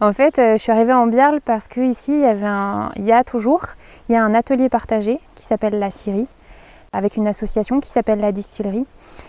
En 0.00 0.12
fait, 0.12 0.38
euh, 0.38 0.52
je 0.54 0.58
suis 0.58 0.72
arrivée 0.72 0.92
en 0.92 1.06
Bierle 1.06 1.40
parce 1.40 1.68
que 1.68 1.80
ici, 1.80 2.12
il 2.12 2.20
y 2.20 2.24
avait 2.24 2.46
il 2.96 3.04
y 3.04 3.12
a 3.12 3.22
toujours, 3.22 3.62
il 4.08 4.12
y 4.12 4.16
a 4.16 4.24
un 4.24 4.34
atelier 4.34 4.68
partagé 4.68 5.20
qui 5.36 5.44
s'appelle 5.44 5.78
la 5.78 5.90
Syrie, 5.90 6.26
avec 6.92 7.16
une 7.16 7.28
association 7.28 7.80
qui 7.80 7.88
s'appelle 7.88 8.18
la 8.18 8.32
Distillerie. 8.32 8.86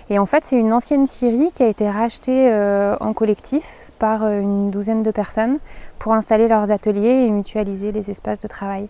Et 0.10 0.18
en 0.18 0.26
fait, 0.26 0.44
c'est 0.44 0.58
une 0.58 0.74
ancienne 0.74 1.06
scierie 1.06 1.52
qui 1.54 1.62
a 1.62 1.68
été 1.68 1.90
rachetée 1.90 2.52
euh, 2.52 2.96
en 3.00 3.14
collectif 3.14 3.92
par 4.00 4.24
euh, 4.24 4.40
une 4.40 4.72
douzaine 4.72 5.04
de 5.04 5.12
personnes 5.12 5.60
pour 6.00 6.14
installer 6.14 6.48
leurs 6.48 6.72
ateliers 6.72 7.26
et 7.26 7.30
mutualiser 7.30 7.92
les 7.92 8.10
espaces 8.10 8.40
de 8.40 8.48
travail. 8.48 8.90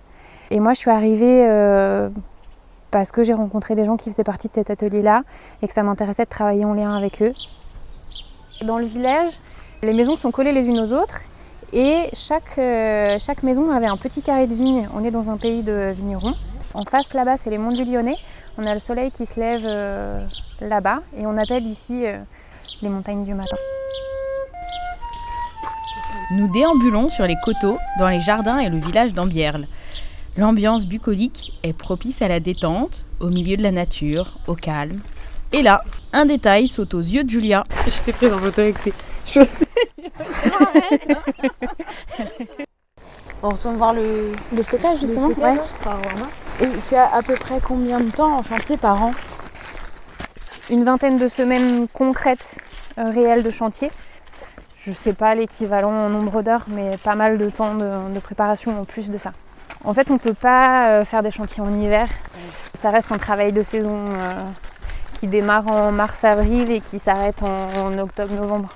Et 0.52 0.62
moi, 0.62 0.74
je 0.74 0.80
suis 0.80 0.92
arrivée 0.92 1.46
parce 2.92 3.12
que 3.12 3.24
j'ai 3.24 3.34
rencontré 3.34 3.76
des 3.76 3.84
gens 3.84 3.98
qui 3.98 4.12
faisaient 4.12 4.24
partie 4.24 4.48
de 4.48 4.54
cet 4.54 4.70
atelier-là 4.70 5.24
et 5.62 5.68
que 5.68 5.74
ça 5.74 5.82
m'intéressait 5.82 6.24
de 6.24 6.30
travailler 6.30 6.66
en 6.66 6.74
lien 6.74 6.96
avec 6.96 7.22
eux. 7.24 7.32
Dans 8.64 8.78
le 8.78 8.86
village, 8.86 9.32
les 9.82 9.94
maisons 9.94 10.16
sont 10.16 10.32
collées 10.32 10.54
les 10.54 10.68
unes 10.68 10.80
aux 10.80 10.94
autres 10.94 11.24
et 11.74 12.10
chaque, 12.14 12.58
euh, 12.58 13.18
chaque 13.20 13.44
maison 13.44 13.72
avait 13.72 13.88
un 13.88 13.98
petit 13.98 14.22
carré 14.22 14.48
de 14.48 14.56
vigne. 14.56 14.88
On 14.94 15.04
est 15.04 15.12
dans 15.12 15.30
un 15.30 15.38
pays 15.38 15.64
de 15.64 15.92
vignerons. 15.94 16.36
En 16.74 16.84
face 16.84 17.14
là-bas, 17.14 17.38
c'est 17.38 17.50
les 17.50 17.58
monts 17.58 17.72
du 17.72 17.84
Lyonnais. 17.84 18.18
On 18.58 18.66
a 18.66 18.74
le 18.74 18.80
soleil 18.80 19.12
qui 19.12 19.26
se 19.26 19.40
lève 19.40 19.64
euh, 19.66 20.26
là-bas 20.62 21.00
et 21.18 21.26
on 21.26 21.38
appelle 21.38 21.66
ici 21.66 22.06
euh, 22.06 22.18
les 22.82 22.90
montagnes 22.90 23.24
du 23.24 23.34
matin. 23.34 23.58
Nous 26.32 26.52
déambulons 26.52 27.10
sur 27.10 27.28
les 27.28 27.36
coteaux, 27.44 27.78
dans 28.00 28.10
les 28.10 28.22
jardins 28.22 28.60
et 28.60 28.70
le 28.70 28.80
village 28.80 29.14
d'Ambierle. 29.14 29.68
L'ambiance 30.38 30.86
bucolique 30.86 31.54
est 31.64 31.74
propice 31.74 32.22
à 32.22 32.28
la 32.28 32.40
détente, 32.40 33.06
au 33.20 33.28
milieu 33.28 33.56
de 33.58 33.64
la 33.64 33.72
nature, 33.72 34.38
au 34.48 34.56
calme. 34.56 35.00
Et 35.54 35.62
là, 35.62 35.84
un 36.12 36.26
détail 36.26 36.68
saute 36.68 36.94
aux 36.94 37.00
yeux 37.00 37.24
de 37.24 37.30
Julia. 37.30 37.64
Je 37.86 38.04
t'ai 38.04 38.12
prise 38.12 38.34
en 38.34 38.40
photo 38.40 38.62
avec 38.62 38.82
tes 38.82 38.94
chaussettes. 39.26 39.65
On 43.44 43.50
retourne 43.50 43.78
voir 43.78 43.94
le, 43.94 44.34
le 44.56 44.64
stockage 44.64 45.00
justement. 45.00 45.28
Ouais. 45.28 45.56
Et 46.62 46.68
c'est 46.84 46.98
à, 46.98 47.16
à 47.16 47.22
peu 47.22 47.36
près 47.36 47.60
combien 47.64 48.00
de 48.00 48.10
temps 48.10 48.38
en 48.38 48.44
chantier 48.44 48.78
par 48.78 49.02
an? 49.04 49.12
Une 50.70 50.84
vingtaine 50.84 51.20
de 51.20 51.28
semaines 51.28 51.88
concrètes, 51.94 52.58
euh, 52.98 53.12
réelles 53.12 53.44
de 53.44 53.52
chantier. 53.52 53.92
Je 54.78 54.92
sais 54.92 55.14
pas 55.14 55.36
l'équivalent 55.36 55.92
en 55.92 56.10
nombre 56.10 56.42
d'heures, 56.42 56.66
mais 56.68 56.98
pas 56.98 57.16
mal 57.16 57.38
de 57.38 57.50
temps 57.50 57.76
de, 57.76 58.14
de 58.14 58.20
préparation 58.20 58.80
en 58.80 58.86
plus 58.86 59.10
de 59.10 59.18
ça. 59.18 59.34
En 59.84 59.94
fait, 59.94 60.10
on 60.10 60.18
peut 60.18 60.34
pas 60.34 60.90
euh, 60.90 61.06
faire 61.06 61.22
des 61.22 61.32
chantiers 61.32 61.62
en 61.62 61.80
hiver. 61.80 62.10
Ça 62.80 62.90
reste 62.90 63.12
un 63.12 63.18
travail 63.18 63.52
de 63.52 63.62
saison 63.62 64.06
euh, 64.12 64.34
qui 65.20 65.28
démarre 65.28 65.68
en 65.68 65.92
mars-avril 65.92 66.72
et 66.72 66.82
qui 66.82 66.98
s'arrête 66.98 67.44
en, 67.44 67.68
en 67.86 67.98
octobre-novembre. 68.00 68.70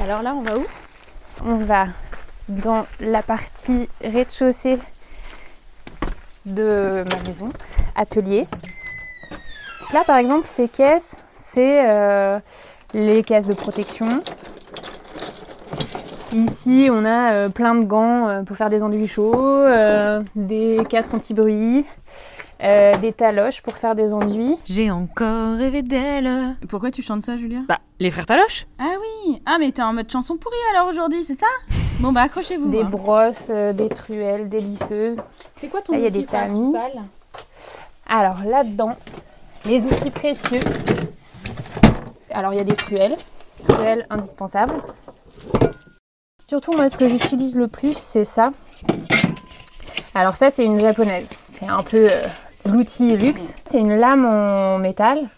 Alors 0.00 0.22
là, 0.22 0.32
on 0.34 0.42
va 0.42 0.56
où? 0.56 0.64
On 1.44 1.56
va 1.56 1.86
dans 2.48 2.86
la 3.00 3.20
partie 3.20 3.88
rez-de-chaussée 4.00 4.78
de 6.46 7.04
ma 7.10 7.28
maison, 7.28 7.48
atelier. 7.96 8.46
Là, 9.92 10.04
par 10.06 10.16
exemple, 10.18 10.46
ces 10.46 10.68
caisses, 10.68 11.16
c'est 11.32 11.88
euh, 11.88 12.38
les 12.94 13.24
caisses 13.24 13.46
de 13.46 13.54
protection. 13.54 14.22
Ici, 16.32 16.88
on 16.92 17.04
a 17.04 17.32
euh, 17.32 17.48
plein 17.48 17.74
de 17.74 17.84
gants 17.84 18.28
euh, 18.28 18.42
pour 18.42 18.56
faire 18.56 18.68
des 18.68 18.84
enduits 18.84 19.08
chauds, 19.08 19.66
des 20.36 20.80
casques 20.88 21.12
anti-bruit, 21.12 21.84
euh, 22.62 22.96
des 22.98 23.12
taloches 23.12 23.62
pour 23.62 23.74
faire 23.76 23.94
des 23.94 24.12
enduits. 24.14 24.56
J'ai 24.66 24.90
encore 24.90 25.56
rêvé 25.56 25.82
d'elle. 25.82 26.56
Pourquoi 26.68 26.90
tu 26.90 27.02
chantes 27.02 27.22
ça, 27.22 27.38
Julia 27.38 27.60
Bah, 27.68 27.78
les 28.00 28.10
frères 28.10 28.26
Taloche 28.26 28.66
Ah 28.78 28.94
oui 29.00 29.40
Ah, 29.46 29.56
mais 29.60 29.70
t'es 29.72 29.82
en 29.82 29.92
mode 29.92 30.10
chanson 30.10 30.36
pourrie 30.36 30.56
alors 30.74 30.88
aujourd'hui, 30.88 31.22
c'est 31.24 31.38
ça 31.38 31.46
Bon, 32.00 32.12
bah 32.12 32.22
accrochez-vous. 32.22 32.68
Des 32.68 32.82
hein. 32.82 32.88
brosses, 32.90 33.48
euh, 33.50 33.72
des 33.72 33.88
truelles, 33.88 34.48
des 34.48 34.60
lisseuses. 34.60 35.22
C'est 35.54 35.68
quoi 35.68 35.82
ton 35.82 35.92
Là, 35.92 35.98
il 35.98 36.02
y 36.02 36.06
a 36.06 36.08
outil 36.08 36.20
des 36.20 36.26
tamis. 36.26 36.72
principal 36.72 37.02
Alors 38.06 38.44
là-dedans, 38.44 38.96
les 39.64 39.84
outils 39.84 40.10
précieux. 40.10 40.60
Alors 42.30 42.52
il 42.52 42.56
y 42.56 42.60
a 42.60 42.64
des 42.64 42.76
truelles, 42.76 43.16
truelles 43.68 44.06
indispensables. 44.10 44.74
Surtout 46.48 46.72
moi 46.72 46.88
ce 46.88 46.96
que 46.96 47.08
j'utilise 47.08 47.56
le 47.56 47.68
plus 47.68 47.96
c'est 47.96 48.24
ça. 48.24 48.50
Alors 50.14 50.36
ça 50.36 50.50
c'est 50.50 50.64
une 50.64 50.78
japonaise, 50.78 51.28
c'est 51.58 51.68
un 51.68 51.82
peu 51.82 52.08
euh, 52.10 52.26
l'outil 52.72 53.16
luxe. 53.16 53.54
C'est 53.66 53.78
une 53.78 53.96
lame 53.96 54.24
en 54.24 54.78
métal 54.78 55.28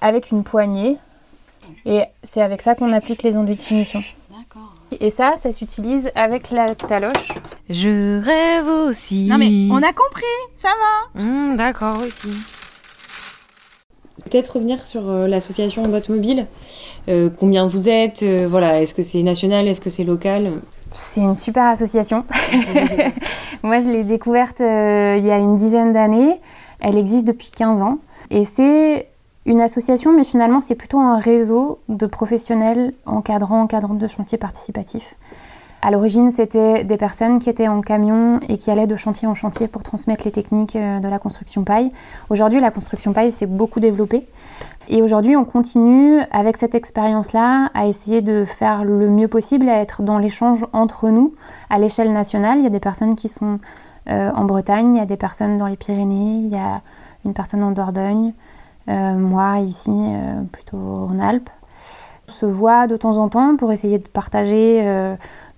avec 0.00 0.30
une 0.30 0.44
poignée 0.44 0.96
et 1.86 2.02
c'est 2.22 2.42
avec 2.42 2.62
ça 2.62 2.74
qu'on 2.74 2.92
applique 2.92 3.22
les 3.22 3.36
enduits 3.36 3.56
de 3.56 3.62
finition. 3.62 4.02
D'accord. 4.30 4.74
Et 5.00 5.10
ça, 5.10 5.34
ça 5.42 5.52
s'utilise 5.52 6.10
avec 6.14 6.50
la 6.50 6.74
taloche. 6.74 7.28
Je 7.70 8.20
rêve 8.22 8.68
aussi. 8.68 9.26
Non, 9.26 9.38
mais 9.38 9.68
on 9.70 9.82
a 9.82 9.92
compris, 9.92 10.24
ça 10.54 10.68
va 10.68 11.20
Hmm, 11.22 11.56
d'accord 11.56 11.98
aussi. 11.98 12.28
Peut-être 14.24 14.56
revenir 14.56 14.84
sur 14.84 15.08
euh, 15.08 15.26
l'association 15.26 15.82
Botte 15.88 16.08
Mobile. 16.08 16.46
Euh, 17.08 17.28
combien 17.38 17.66
vous 17.66 17.88
êtes 17.88 18.22
euh, 18.22 18.46
Voilà, 18.48 18.80
est-ce 18.80 18.94
que 18.94 19.02
c'est 19.02 19.22
national 19.22 19.66
Est-ce 19.66 19.80
que 19.80 19.90
c'est 19.90 20.04
local? 20.04 20.52
C'est 20.94 21.22
une 21.22 21.36
super 21.36 21.68
association. 21.68 22.24
Moi, 23.62 23.80
je 23.80 23.90
l'ai 23.90 24.04
découverte 24.04 24.60
euh, 24.60 25.16
il 25.18 25.26
y 25.26 25.30
a 25.30 25.38
une 25.38 25.56
dizaine 25.56 25.92
d'années. 25.92 26.40
Elle 26.80 26.98
existe 26.98 27.26
depuis 27.26 27.50
15 27.50 27.82
ans. 27.82 27.98
Et 28.30 28.44
c'est 28.44 29.08
une 29.46 29.60
association, 29.60 30.12
mais 30.16 30.24
finalement 30.24 30.60
c'est 30.60 30.74
plutôt 30.74 31.00
un 31.00 31.18
réseau 31.18 31.80
de 31.88 32.06
professionnels 32.06 32.94
encadrants, 33.06 33.62
encadrantes 33.62 33.98
de 33.98 34.06
chantiers 34.06 34.38
participatifs. 34.38 35.14
À 35.84 35.90
l'origine, 35.90 36.30
c'était 36.30 36.84
des 36.84 36.96
personnes 36.96 37.40
qui 37.40 37.50
étaient 37.50 37.66
en 37.66 37.80
camion 37.80 38.38
et 38.48 38.56
qui 38.56 38.70
allaient 38.70 38.86
de 38.86 38.94
chantier 38.94 39.26
en 39.26 39.34
chantier 39.34 39.66
pour 39.66 39.82
transmettre 39.82 40.24
les 40.24 40.30
techniques 40.30 40.76
euh, 40.76 41.00
de 41.00 41.08
la 41.08 41.18
construction 41.18 41.64
paille. 41.64 41.90
Aujourd'hui, 42.30 42.60
la 42.60 42.70
construction 42.70 43.12
paille 43.12 43.32
s'est 43.32 43.46
beaucoup 43.46 43.80
développée. 43.80 44.28
Et 44.88 45.02
aujourd'hui, 45.02 45.36
on 45.36 45.44
continue 45.44 46.20
avec 46.30 46.56
cette 46.56 46.76
expérience-là 46.76 47.68
à 47.74 47.86
essayer 47.88 48.22
de 48.22 48.44
faire 48.44 48.84
le 48.84 49.10
mieux 49.10 49.26
possible, 49.26 49.68
à 49.68 49.80
être 49.80 50.04
dans 50.04 50.18
l'échange 50.18 50.64
entre 50.72 51.08
nous 51.08 51.34
à 51.68 51.80
l'échelle 51.80 52.12
nationale. 52.12 52.58
Il 52.58 52.62
y 52.62 52.68
a 52.68 52.70
des 52.70 52.78
personnes 52.78 53.16
qui 53.16 53.28
sont 53.28 53.58
euh, 54.08 54.30
en 54.36 54.44
Bretagne, 54.44 54.94
il 54.94 54.98
y 54.98 55.02
a 55.02 55.06
des 55.06 55.16
personnes 55.16 55.56
dans 55.56 55.66
les 55.66 55.76
Pyrénées, 55.76 56.42
il 56.44 56.48
y 56.48 56.56
a 56.56 56.80
une 57.24 57.34
personne 57.34 57.62
en 57.64 57.72
Dordogne, 57.72 58.34
euh, 58.86 59.14
moi 59.14 59.58
ici 59.58 60.12
plutôt 60.52 60.76
en 60.76 61.18
Alpes. 61.18 61.50
On 62.28 62.32
se 62.32 62.46
voit 62.46 62.86
de 62.86 62.96
temps 62.96 63.16
en 63.16 63.28
temps 63.28 63.56
pour 63.56 63.72
essayer 63.72 63.98
de 63.98 64.06
partager 64.06 64.80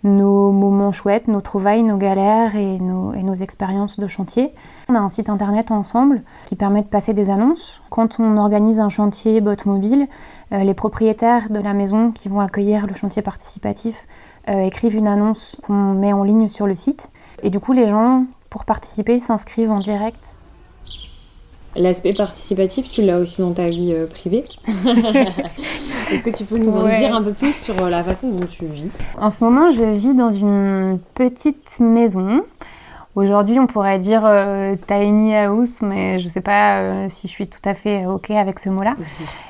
nos 0.05 0.53
moments 0.53 0.93
chouettes, 0.93 1.29
nos 1.29 1.41
trouvailles, 1.41 1.83
nos 1.83 1.97
galères 1.97 2.55
et 2.55 2.79
nos, 2.79 3.35
expériences 3.35 3.99
de 3.99 4.07
chantier. 4.07 4.53
On 4.89 4.95
a 4.95 5.01
un 5.01 5.09
site 5.09 5.29
internet 5.29 5.73
ensemble 5.73 6.23
qui 6.45 6.55
permet 6.55 6.83
de 6.83 6.87
passer 6.87 7.15
des 7.15 7.31
annonces. 7.31 7.83
Quand 7.91 8.21
on 8.21 8.37
organise 8.37 8.79
un 8.79 8.89
chantier 8.89 9.41
bot 9.41 9.57
mobile, 9.67 10.07
euh, 10.53 10.63
les 10.63 10.75
propriétaires 10.75 11.51
de 11.51 11.59
la 11.59 11.73
maison 11.73 12.13
qui 12.13 12.29
vont 12.29 12.39
accueillir 12.39 12.87
le 12.87 12.95
chantier 12.95 13.23
participatif 13.23 14.07
euh, 14.49 14.61
écrivent 14.61 14.95
une 14.95 15.09
annonce 15.09 15.57
qu'on 15.65 15.95
met 15.95 16.13
en 16.13 16.23
ligne 16.23 16.47
sur 16.47 16.69
le 16.69 16.77
site. 16.77 17.09
Et 17.43 17.51
du 17.51 17.59
coup, 17.59 17.73
les 17.73 17.89
gens, 17.89 18.25
pour 18.51 18.65
participer, 18.65 19.19
s'inscrivent 19.19 19.73
en 19.73 19.81
direct 19.81 20.34
L'aspect 21.77 22.13
participatif, 22.13 22.89
tu 22.89 23.03
l'as 23.03 23.19
aussi 23.19 23.41
dans 23.41 23.53
ta 23.53 23.67
vie 23.67 23.93
euh, 23.93 24.07
privée. 24.07 24.45
Est-ce 24.69 26.23
que 26.23 26.31
tu 26.31 26.45
peux 26.45 26.59
nous 26.59 26.77
en 26.77 26.87
dire 26.89 27.15
un 27.15 27.23
peu 27.23 27.33
plus 27.33 27.53
sur 27.53 27.77
euh, 27.83 27.91
la 27.91 28.05
façon 28.05 28.29
dont 28.29 28.47
tu 28.47 28.65
vis? 28.67 28.89
En 29.19 29.31
ce 29.31 29.43
moment, 29.43 29.73
je 29.73 29.83
vis 29.83 30.15
dans 30.15 30.31
une 30.31 31.01
petite 31.15 31.81
maison. 31.81 32.45
Aujourd'hui, 33.17 33.59
on 33.59 33.67
pourrait 33.67 33.99
dire 33.99 34.23
euh, 34.25 34.77
tiny 34.87 35.35
house, 35.35 35.83
mais 35.83 36.21
je 36.21 36.25
ne 36.25 36.29
sais 36.29 36.41
pas 36.41 37.09
si 37.09 37.27
je 37.27 37.33
suis 37.33 37.49
tout 37.49 37.61
à 37.65 37.75
fait 37.75 38.07
OK 38.07 38.31
avec 38.31 38.61
ce 38.61 38.69
mot-là. 38.69 38.95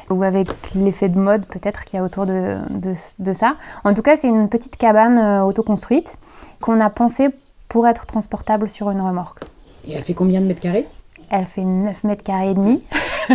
Ou 0.09 0.23
avec 0.23 0.49
l'effet 0.75 1.11
de 1.11 1.19
mode 1.19 1.47
peut-être 1.47 1.85
qu'il 1.85 1.99
y 1.99 2.01
a 2.01 2.05
autour 2.05 2.25
de, 2.25 2.59
de, 2.71 3.33
ça. 3.33 3.57
En 3.85 3.93
tout 3.93 4.03
cas, 4.03 4.17
c'est 4.17 4.29
une 4.29 4.49
petite 4.49 4.77
cabane 4.77 5.43
autoconstruite 5.43 6.19
qu'on 6.61 6.81
a 6.81 6.89
pensée 6.91 7.29
pour 7.69 7.87
être 7.87 8.07
transportable 8.07 8.69
sur 8.69 8.91
une 8.91 9.01
remorque. 9.01 9.41
Et 9.87 9.93
elle 9.93 10.03
fait 10.03 10.15
combien 10.15 10.41
de 10.41 10.47
mètres 10.47 10.61
carrés? 10.61 10.87
Elle 11.31 11.47
fait 11.47 11.65
9 11.65 12.05
mètres 12.05 12.23
carrés 12.23 12.51
et 12.51 12.55
demi. 12.55 12.83
ah 13.29 13.35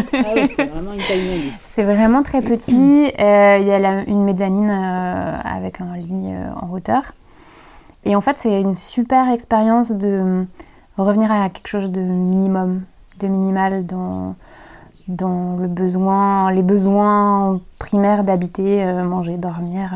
c'est 0.55 0.65
vraiment 0.69 0.93
une 0.93 0.99
taille 0.99 1.53
C'est 1.71 1.83
vraiment 1.83 2.23
très 2.23 2.41
petit. 2.41 3.11
Euh, 3.19 3.57
il 3.61 3.67
y 3.67 3.71
a 3.71 4.03
une 4.03 4.23
mezzanine 4.23 4.69
euh, 4.69 5.37
avec 5.43 5.81
un 5.81 5.97
lit 5.97 6.33
euh, 6.33 6.49
en 6.61 6.71
hauteur. 6.71 7.13
Et 8.05 8.15
en 8.15 8.21
fait, 8.21 8.37
c'est 8.37 8.61
une 8.61 8.75
super 8.75 9.31
expérience 9.31 9.91
de 9.91 10.45
revenir 10.97 11.31
à 11.31 11.49
quelque 11.49 11.67
chose 11.67 11.91
de 11.91 12.01
minimum, 12.01 12.83
de 13.19 13.27
minimal 13.27 13.85
dans, 13.85 14.35
dans 15.07 15.57
le 15.57 15.67
besoin, 15.67 16.51
les 16.51 16.63
besoins 16.63 17.59
primaires 17.77 18.23
d'habiter, 18.23 18.85
manger, 19.03 19.37
dormir. 19.37 19.93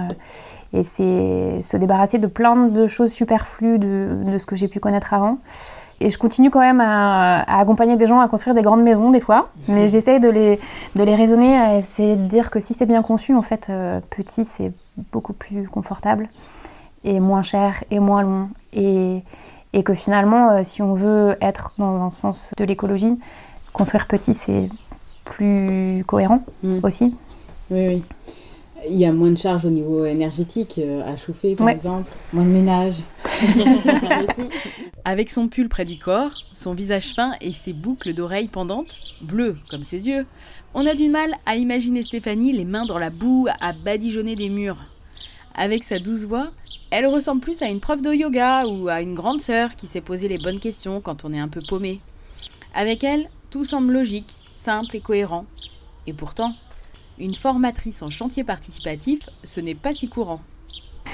et 0.74 0.84
c'est 0.84 1.62
se 1.62 1.78
débarrasser 1.78 2.20
de 2.20 2.28
plein 2.28 2.68
de 2.68 2.88
choses 2.88 3.12
superflues 3.12 3.80
de, 3.80 4.18
de 4.26 4.38
ce 4.38 4.46
que 4.46 4.58
j'ai 4.58 4.68
pu 4.68 4.82
connaître 4.82 5.14
avant. 5.14 5.38
Et 6.04 6.10
je 6.10 6.18
continue 6.18 6.52
quand 6.52 6.60
même 6.60 6.82
à, 6.82 7.60
accompagner 7.60 7.96
des 7.96 8.08
gens 8.08 8.20
à 8.20 8.28
construire 8.28 8.54
des 8.54 8.62
grandes 8.62 8.84
maisons 8.84 9.10
des 9.10 9.22
fois, 9.22 9.50
mais 9.70 9.88
j'essaye 9.88 10.20
de 10.20 10.28
les, 10.30 10.60
de 10.96 11.04
les 11.04 11.16
raisonner, 11.16 11.58
à 11.58 11.78
essayer 11.78 12.18
de 12.18 12.28
dire 12.28 12.52
que 12.52 12.60
si 12.60 12.74
c'est 12.74 12.86
bien 12.86 13.02
conçu, 13.02 13.34
en 13.34 13.42
fait, 13.42 13.68
euh, 13.70 14.02
petit, 14.10 14.44
c'est 14.44 14.74
beaucoup 15.14 15.32
plus 15.32 15.70
confortable 15.70 16.28
et 17.06 17.22
moins 17.22 17.42
cher 17.42 17.86
et 17.90 18.00
moins 18.00 18.22
long. 18.22 18.50
Et, 18.74 19.24
et 19.72 19.84
que 19.84 19.94
finalement, 19.94 20.50
euh, 20.50 20.60
si 20.64 20.82
on 20.82 20.94
veut 20.94 21.38
être 21.40 21.72
dans 21.78 22.04
un 22.04 22.10
sens 22.10 22.52
de 22.58 22.66
l'écologie, 22.66 23.18
construire 23.72 24.06
petit, 24.06 24.34
c'est 24.34 24.68
plus 25.24 26.04
cohérent 26.06 26.44
mm. 26.64 26.80
aussi. 26.84 27.16
Oui, 27.72 27.88
oui. 27.88 28.04
Il 28.90 28.98
y 28.98 29.06
a 29.06 29.12
moins 29.12 29.32
de 29.32 29.38
charges 29.38 29.66
au 29.66 29.70
niveau 29.70 30.06
énergétique 30.06 30.76
euh, 30.78 31.02
à 31.06 31.16
chauffer, 31.16 31.56
par 31.56 31.70
exemple. 31.70 32.12
Moins 32.34 32.44
de 32.44 32.50
ménage. 32.50 32.96
Avec 35.06 35.30
son 35.30 35.48
pull 35.48 35.70
près 35.70 35.86
du 35.86 35.98
corps, 35.98 36.32
son 36.54 36.74
visage 36.74 37.14
fin 37.14 37.34
et 37.42 37.52
ses 37.52 37.74
boucles 37.74 38.14
d'oreilles 38.14 38.48
pendantes, 38.48 39.00
bleues 39.22 39.58
comme 39.70 39.84
ses 39.84 40.08
yeux, 40.08 40.26
on 40.74 40.86
a 40.86 40.96
du 40.96 41.10
mal 41.10 41.34
à 41.46 41.56
imaginer 41.56 42.04
Stéphanie 42.04 42.52
les 42.52 42.66
mains 42.66 42.86
dans 42.86 42.98
la 42.98 43.10
boue 43.10 43.48
à 43.62 43.74
badigeonner 43.74 44.36
des 44.36 44.50
murs. 44.50 44.78
Avec 45.56 45.84
sa 45.84 46.00
douce 46.00 46.26
voix, 46.26 46.48
elle 46.90 47.06
ressemble 47.06 47.42
plus 47.42 47.62
à 47.62 47.70
une 47.70 47.80
prof 47.80 48.02
de 48.02 48.14
yoga 48.14 48.66
ou 48.66 48.88
à 48.88 49.02
une 49.02 49.16
grande 49.16 49.42
sœur 49.42 49.76
qui 49.76 49.88
sait 49.88 50.02
poser 50.02 50.28
les 50.28 50.38
bonnes 50.38 50.60
questions 50.60 51.02
quand 51.02 51.26
on 51.26 51.34
est 51.34 51.40
un 51.40 51.48
peu 51.48 51.62
paumé. 51.68 52.00
Avec 52.76 53.04
elle, 53.04 53.30
tout 53.50 53.66
semble 53.66 53.94
logique, 53.94 54.32
simple 54.60 54.96
et 54.96 55.00
cohérent. 55.00 55.46
Et 56.08 56.14
pourtant, 56.14 56.54
une 57.20 57.36
formatrice 57.36 58.02
en 58.02 58.10
chantier 58.10 58.44
participatif, 58.44 59.30
ce 59.44 59.60
n'est 59.60 59.76
pas 59.76 59.94
si 59.94 60.10
courant. 60.10 60.42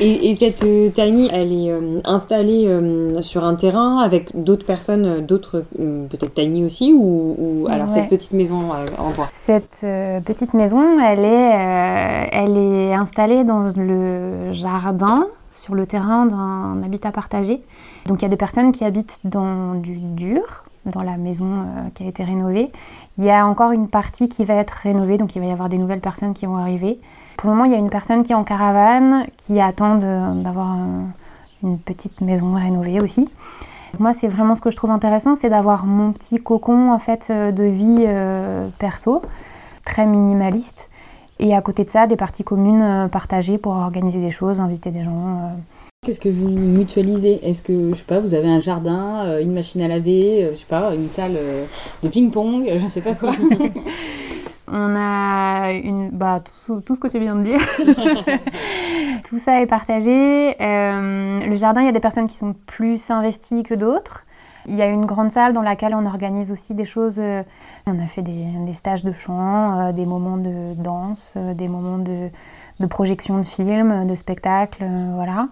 Et, 0.02 0.34
cette 0.36 0.64
euh, 0.64 0.90
tiny, 0.90 1.30
elle 1.32 1.52
est 1.52 1.72
euh, 1.72 2.00
installée 2.06 2.68
euh, 2.68 3.22
sur 3.22 3.44
un 3.44 3.56
terrain 3.56 4.00
avec 4.00 4.30
d'autres 4.34 4.66
personnes, 4.66 5.26
d'autres 5.26 5.66
peut-être 5.78 6.34
tiny 6.34 6.64
aussi, 6.64 6.94
ou, 6.94 7.68
alors 7.70 7.90
cette 7.90 8.08
petite 8.08 8.32
maison 8.32 8.70
en 8.98 9.10
bois? 9.10 9.28
Cette 9.30 9.86
petite 10.26 10.54
maison, 10.54 11.00
elle 11.00 11.26
est, 11.26 12.30
elle 12.32 12.58
est 12.58 12.94
installée 12.94 13.44
dans 13.44 13.70
le 13.76 14.54
jardin, 14.54 15.28
sur 15.52 15.76
le 15.76 15.86
terrain 15.86 16.26
d'un 16.26 16.82
habitat 16.84 17.12
partagé. 17.12 17.62
Donc 18.06 18.22
il 18.22 18.24
y 18.24 18.26
a 18.26 18.30
des 18.30 18.38
personnes 18.38 18.72
qui 18.72 18.86
habitent 18.86 19.20
dans 19.26 19.74
du 19.74 19.98
dur, 19.98 20.64
dans 20.86 21.02
la 21.02 21.18
maison 21.18 21.46
euh, 21.46 21.90
qui 21.94 22.04
a 22.04 22.08
été 22.08 22.24
rénovée. 22.24 22.72
Il 23.18 23.26
y 23.26 23.32
a 23.32 23.46
encore 23.46 23.72
une 23.72 23.88
partie 23.88 24.30
qui 24.30 24.46
va 24.46 24.56
être 24.56 24.72
rénovée, 24.72 25.18
donc 25.18 25.36
il 25.36 25.40
va 25.40 25.48
y 25.48 25.52
avoir 25.52 25.70
des 25.70 25.78
nouvelles 25.78 26.00
personnes 26.00 26.34
qui 26.34 26.46
vont 26.46 26.58
arriver. 26.58 27.00
Pour 27.38 27.50
le 27.50 27.56
moment, 27.56 27.66
il 27.66 27.72
y 27.72 27.76
a 27.76 27.80
une 27.80 27.90
personne 27.90 28.24
qui 28.24 28.32
est 28.32 28.36
en 28.36 28.44
caravane, 28.44 29.26
qui 29.38 29.62
attend 29.62 29.96
d'avoir 29.96 30.76
une 31.64 31.78
petite 31.80 32.22
maison 32.22 32.54
rénovée 32.54 33.00
aussi. 33.00 33.30
Moi, 33.98 34.14
c'est 34.14 34.28
vraiment 34.28 34.56
ce 34.56 34.62
que 34.62 34.72
je 34.72 34.76
trouve 34.76 34.92
intéressant, 34.92 35.36
c'est 35.36 35.50
d'avoir 35.50 35.86
mon 35.86 36.12
petit 36.12 36.38
cocon 36.38 36.92
en 36.92 37.00
fait 37.00 37.28
euh, 37.32 37.52
de 37.52 37.64
vie 37.64 38.06
euh, 38.08 38.68
perso, 38.78 39.24
très 39.84 40.06
minimaliste, 40.06 40.90
et 41.40 41.56
à 41.56 41.62
côté 41.62 41.84
de 41.84 41.90
ça, 41.90 42.08
des 42.08 42.18
parties 42.18 42.44
communes 42.44 43.10
partagées 43.12 43.58
pour 43.58 43.74
organiser 43.74 44.20
des 44.20 44.32
choses, 44.32 44.62
inviter 44.62 44.92
des 44.92 45.04
gens. 45.04 45.54
Qu'est-ce 46.06 46.22
que 46.22 46.30
vous 46.30 46.48
mutualisez? 46.48 47.46
Est-ce 47.46 47.62
que, 47.62 47.90
je 47.90 47.96
sais 47.96 48.06
pas, 48.06 48.22
vous 48.22 48.34
avez 48.34 48.48
un 48.48 48.62
jardin, 48.62 49.26
euh, 49.26 49.42
une 49.42 49.52
machine 49.52 49.82
à 49.82 49.90
laver, 49.90 50.46
euh, 50.46 50.54
je 50.54 50.60
sais 50.60 50.66
pas, 50.66 50.96
une 50.96 51.10
salle 51.10 51.34
euh, 51.36 51.66
de 52.02 52.08
ping-pong, 52.08 52.72
je 52.78 52.88
sais 52.88 53.02
pas 53.02 53.16
quoi? 53.16 53.32
On 54.72 54.96
a 54.96 55.74
une, 55.74 56.10
bah, 56.12 56.42
tout, 56.66 56.80
tout, 56.80 56.96
ce 56.96 57.02
que 57.02 57.10
tu 57.10 57.20
viens 57.20 57.36
de 57.36 57.44
dire. 57.44 57.60
tout 59.30 59.38
ça 59.40 59.62
est 59.62 59.66
partagé. 59.66 60.56
le 60.60 61.56
jardin, 61.56 61.82
il 61.82 61.86
y 61.88 61.90
a 61.90 61.92
des 61.92 62.00
personnes 62.00 62.28
qui 62.28 62.38
sont 62.38 62.56
plus 62.66 63.12
investies 63.12 63.64
que 63.64 63.74
d'autres. 63.74 64.26
Il 64.66 64.76
y 64.76 64.82
a 64.82 64.88
une 64.88 65.06
grande 65.06 65.32
salle 65.32 65.54
dans 65.54 65.62
laquelle 65.62 65.96
on 65.96 66.06
organise 66.06 66.52
aussi 66.52 66.74
des 66.74 66.86
choses. 66.86 67.22
On 67.88 68.00
a 68.00 68.08
fait 68.08 68.22
des, 68.22 68.74
stages 68.74 69.04
de 69.04 69.12
chant, 69.12 69.92
des 69.94 70.06
moments 70.06 70.38
de 70.38 70.74
danse, 70.76 71.38
des 71.38 71.68
moments 71.68 71.98
de, 71.98 72.30
projection 72.88 73.38
de 73.38 73.46
films, 73.46 74.06
de 74.06 74.16
spectacles, 74.16 74.84
euh, 74.84 75.12
voilà. 75.14 75.50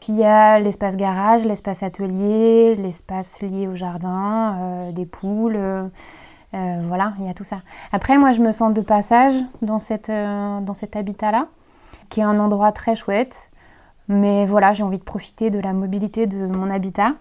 Puis 0.00 0.12
il 0.14 0.18
y 0.18 0.24
a 0.24 0.58
l'espace 0.58 0.96
garage, 0.96 1.44
l'espace 1.44 1.82
atelier, 1.82 2.74
l'espace 2.74 3.42
lié 3.42 3.68
au 3.68 3.74
jardin, 3.74 4.56
euh, 4.58 4.92
des 4.92 5.04
poules. 5.04 5.56
Euh, 5.56 5.88
voilà, 6.82 7.12
il 7.18 7.26
y 7.26 7.28
a 7.28 7.34
tout 7.34 7.44
ça. 7.44 7.60
Après, 7.92 8.16
moi, 8.16 8.32
je 8.32 8.40
me 8.40 8.50
sens 8.50 8.72
de 8.72 8.80
passage 8.80 9.34
dans, 9.62 9.78
cette, 9.78 10.10
dans 10.10 10.74
cet 10.74 10.96
habitat-là, 10.96 11.46
qui 12.08 12.20
est 12.20 12.24
un 12.24 12.38
endroit 12.40 12.72
très 12.72 12.96
chouette. 12.96 13.50
Mais 14.08 14.46
voilà, 14.46 14.72
j'ai 14.72 14.82
envie 14.82 14.98
de 14.98 15.04
profiter 15.04 15.50
de 15.50 15.60
la 15.60 15.72
mobilité 15.72 16.26
de 16.26 16.46
mon 16.46 16.70
habitat. 16.70 17.12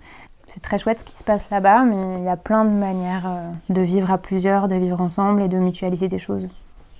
C'est 0.51 0.61
très 0.61 0.77
chouette 0.79 0.99
ce 0.99 1.05
qui 1.05 1.13
se 1.15 1.23
passe 1.23 1.45
là-bas, 1.51 1.83
mais 1.83 2.17
il 2.17 2.23
y 2.23 2.27
a 2.27 2.37
plein 2.37 2.65
de 2.65 2.71
manières 2.71 3.29
de 3.69 3.81
vivre 3.81 4.11
à 4.11 4.17
plusieurs, 4.17 4.67
de 4.67 4.75
vivre 4.75 4.99
ensemble 4.99 5.43
et 5.43 5.47
de 5.47 5.57
mutualiser 5.57 6.07
des 6.07 6.19
choses. 6.19 6.49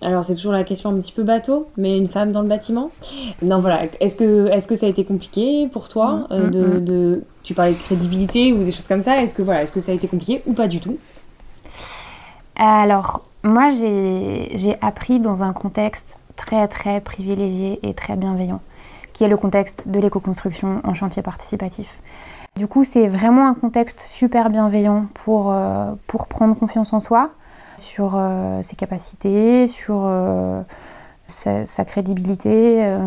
Alors 0.02 0.24
c'est 0.24 0.36
toujours 0.36 0.54
la 0.54 0.64
question 0.64 0.92
un 0.92 0.96
petit 0.96 1.12
peu 1.12 1.24
bateau, 1.24 1.68
mais 1.76 1.98
une 1.98 2.08
femme 2.08 2.32
dans 2.32 2.42
le 2.42 2.48
bâtiment? 2.48 2.90
Non 3.42 3.60
voilà, 3.60 3.82
est-ce 4.00 4.16
que, 4.16 4.48
est 4.48 4.66
que 4.66 4.76
ça 4.76 4.86
a 4.86 4.90
été 4.90 5.04
compliqué 5.04 5.68
pour 5.68 5.90
toi 5.90 6.12
mm, 6.12 6.28
euh, 6.32 6.48
mm, 6.48 6.78
mm. 6.78 6.86
de, 6.86 7.24
Tu 7.44 7.54
parlais 7.54 7.74
de 7.74 7.78
crédibilité 7.78 8.54
ou 8.54 8.64
des 8.64 8.72
choses 8.72 8.88
comme 8.88 9.02
ça. 9.02 9.22
Est-ce 9.22 9.34
que, 9.34 9.42
voilà, 9.42 9.64
est 9.64 9.66
-ce 9.66 9.72
que 9.72 9.82
ça 9.82 9.92
a 9.92 9.96
été 9.96 10.08
compliqué 10.08 10.42
ou 10.46 10.54
pas 10.54 10.68
du 10.68 10.80
tout? 10.80 10.98
Alors 12.56 13.24
moi 13.44 13.70
j'ai 13.72 14.76
appris 14.82 15.20
dans 15.20 15.44
un 15.44 15.54
contexte 15.54 16.26
très 16.36 16.68
très 16.68 17.00
privilégié 17.02 17.80
et 17.84 17.94
très 17.94 18.16
bienveillant, 18.16 18.62
qui 19.14 19.24
est 19.24 19.30
le 19.30 19.38
contexte 19.38 19.90
de 19.90 20.00
l'éco-construction 20.00 20.82
en 20.84 20.94
chantier 20.94 21.24
participatif. 21.24 22.00
Du 22.56 22.68
coup 22.68 22.84
c'est 22.84 23.08
vraiment 23.08 23.48
un 23.48 23.54
contexte 23.54 24.02
super 24.02 24.50
bienveillant 24.50 25.06
pour, 25.14 25.52
euh, 25.52 25.94
pour 26.08 26.28
prendre 26.28 26.56
confiance 26.56 26.92
en 26.94 27.00
soi 27.00 27.30
sur 27.78 28.16
euh, 28.16 28.62
ses 28.64 28.76
capacités, 28.76 29.68
sur 29.68 30.02
euh, 30.04 30.62
sa, 31.28 31.86
crédibilité. 31.86 32.98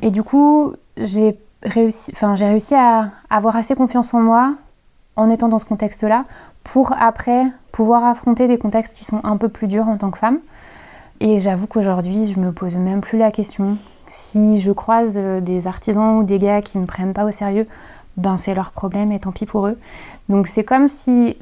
Et 0.00 0.10
du 0.10 0.22
coup, 0.22 0.72
j'ai 0.96 1.38
réussi, 1.62 2.12
j'ai 2.34 2.46
réussi 2.46 2.74
à 2.74 3.10
avoir 3.28 3.56
assez 3.56 3.74
confiance 3.74 4.14
en 4.14 4.20
moi 4.20 4.54
en 5.16 5.28
étant 5.28 5.48
dans 5.48 5.58
ce 5.58 5.66
contexte-là 5.66 6.24
pour 6.64 6.92
après 6.98 7.44
pouvoir 7.72 8.04
affronter 8.04 8.48
des 8.48 8.56
contextes 8.56 8.96
qui 8.96 9.04
sont 9.04 9.20
un 9.24 9.36
peu 9.36 9.50
plus 9.50 9.66
durs 9.66 9.88
en 9.88 9.98
tant 9.98 10.10
que 10.10 10.18
femme. 10.18 10.38
Et 11.20 11.38
j'avoue 11.38 11.66
qu'aujourd'hui, 11.66 12.26
je 12.26 12.38
me 12.38 12.52
pose 12.52 12.76
même 12.76 13.00
plus 13.00 13.18
la 13.18 13.30
question. 13.30 13.78
Si 14.08 14.60
je 14.60 14.72
croise 14.72 15.14
des 15.14 15.66
artisans 15.66 16.18
ou 16.18 16.22
des 16.22 16.38
gars 16.38 16.62
qui 16.62 16.78
me 16.78 16.86
prennent 16.86 17.12
pas 17.12 17.24
au 17.24 17.30
sérieux, 17.30 17.66
ben 18.16 18.36
c'est 18.36 18.54
leur 18.54 18.70
problème 18.70 19.12
et 19.12 19.20
tant 19.20 19.32
pis 19.32 19.46
pour 19.46 19.66
eux. 19.66 19.78
Donc 20.28 20.46
c'est 20.46 20.64
comme 20.64 20.88
si 20.88 21.38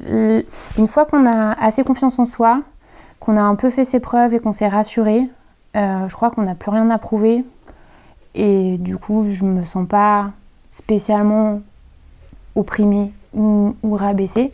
une 0.77 0.87
fois 0.87 1.05
qu'on 1.05 1.25
a 1.25 1.53
assez 1.53 1.83
confiance 1.83 2.19
en 2.19 2.25
soi, 2.25 2.61
qu'on 3.19 3.37
a 3.37 3.41
un 3.41 3.55
peu 3.55 3.69
fait 3.69 3.85
ses 3.85 3.99
preuves 3.99 4.33
et 4.33 4.39
qu'on 4.39 4.51
s'est 4.51 4.67
rassuré, 4.67 5.29
euh, 5.75 6.07
je 6.07 6.15
crois 6.15 6.31
qu'on 6.31 6.43
n'a 6.43 6.55
plus 6.55 6.71
rien 6.71 6.89
à 6.89 6.97
prouver. 6.97 7.43
Et 8.33 8.77
du 8.77 8.97
coup, 8.97 9.25
je 9.29 9.43
me 9.43 9.63
sens 9.65 9.87
pas 9.87 10.31
spécialement 10.69 11.61
opprimée 12.55 13.11
ou, 13.33 13.73
rabaissée. 13.83 14.51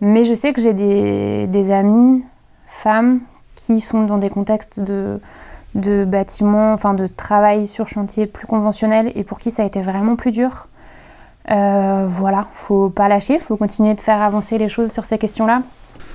Mais 0.00 0.24
je 0.24 0.34
sais 0.34 0.52
que 0.52 0.60
j'ai 0.60 0.74
des, 0.74 1.46
des 1.46 1.70
amies, 1.70 2.24
femmes, 2.68 3.20
qui 3.54 3.80
sont 3.80 4.04
dans 4.04 4.18
des 4.18 4.30
contextes 4.30 4.80
de, 4.80 5.20
de 5.74 6.04
bâtiments, 6.04 6.72
enfin 6.72 6.94
de 6.94 7.06
travail 7.06 7.66
sur 7.66 7.88
chantier 7.88 8.26
plus 8.26 8.46
conventionnel 8.46 9.12
et 9.14 9.24
pour 9.24 9.38
qui 9.38 9.50
ça 9.50 9.62
a 9.62 9.66
été 9.66 9.80
vraiment 9.82 10.16
plus 10.16 10.32
dur. 10.32 10.66
Euh, 11.50 12.06
voilà, 12.08 12.46
faut 12.52 12.88
pas 12.88 13.08
lâcher, 13.08 13.38
faut 13.38 13.56
continuer 13.56 13.94
de 13.94 14.00
faire 14.00 14.22
avancer 14.22 14.58
les 14.58 14.68
choses 14.68 14.92
sur 14.92 15.04
ces 15.04 15.18
questions-là. 15.18 15.62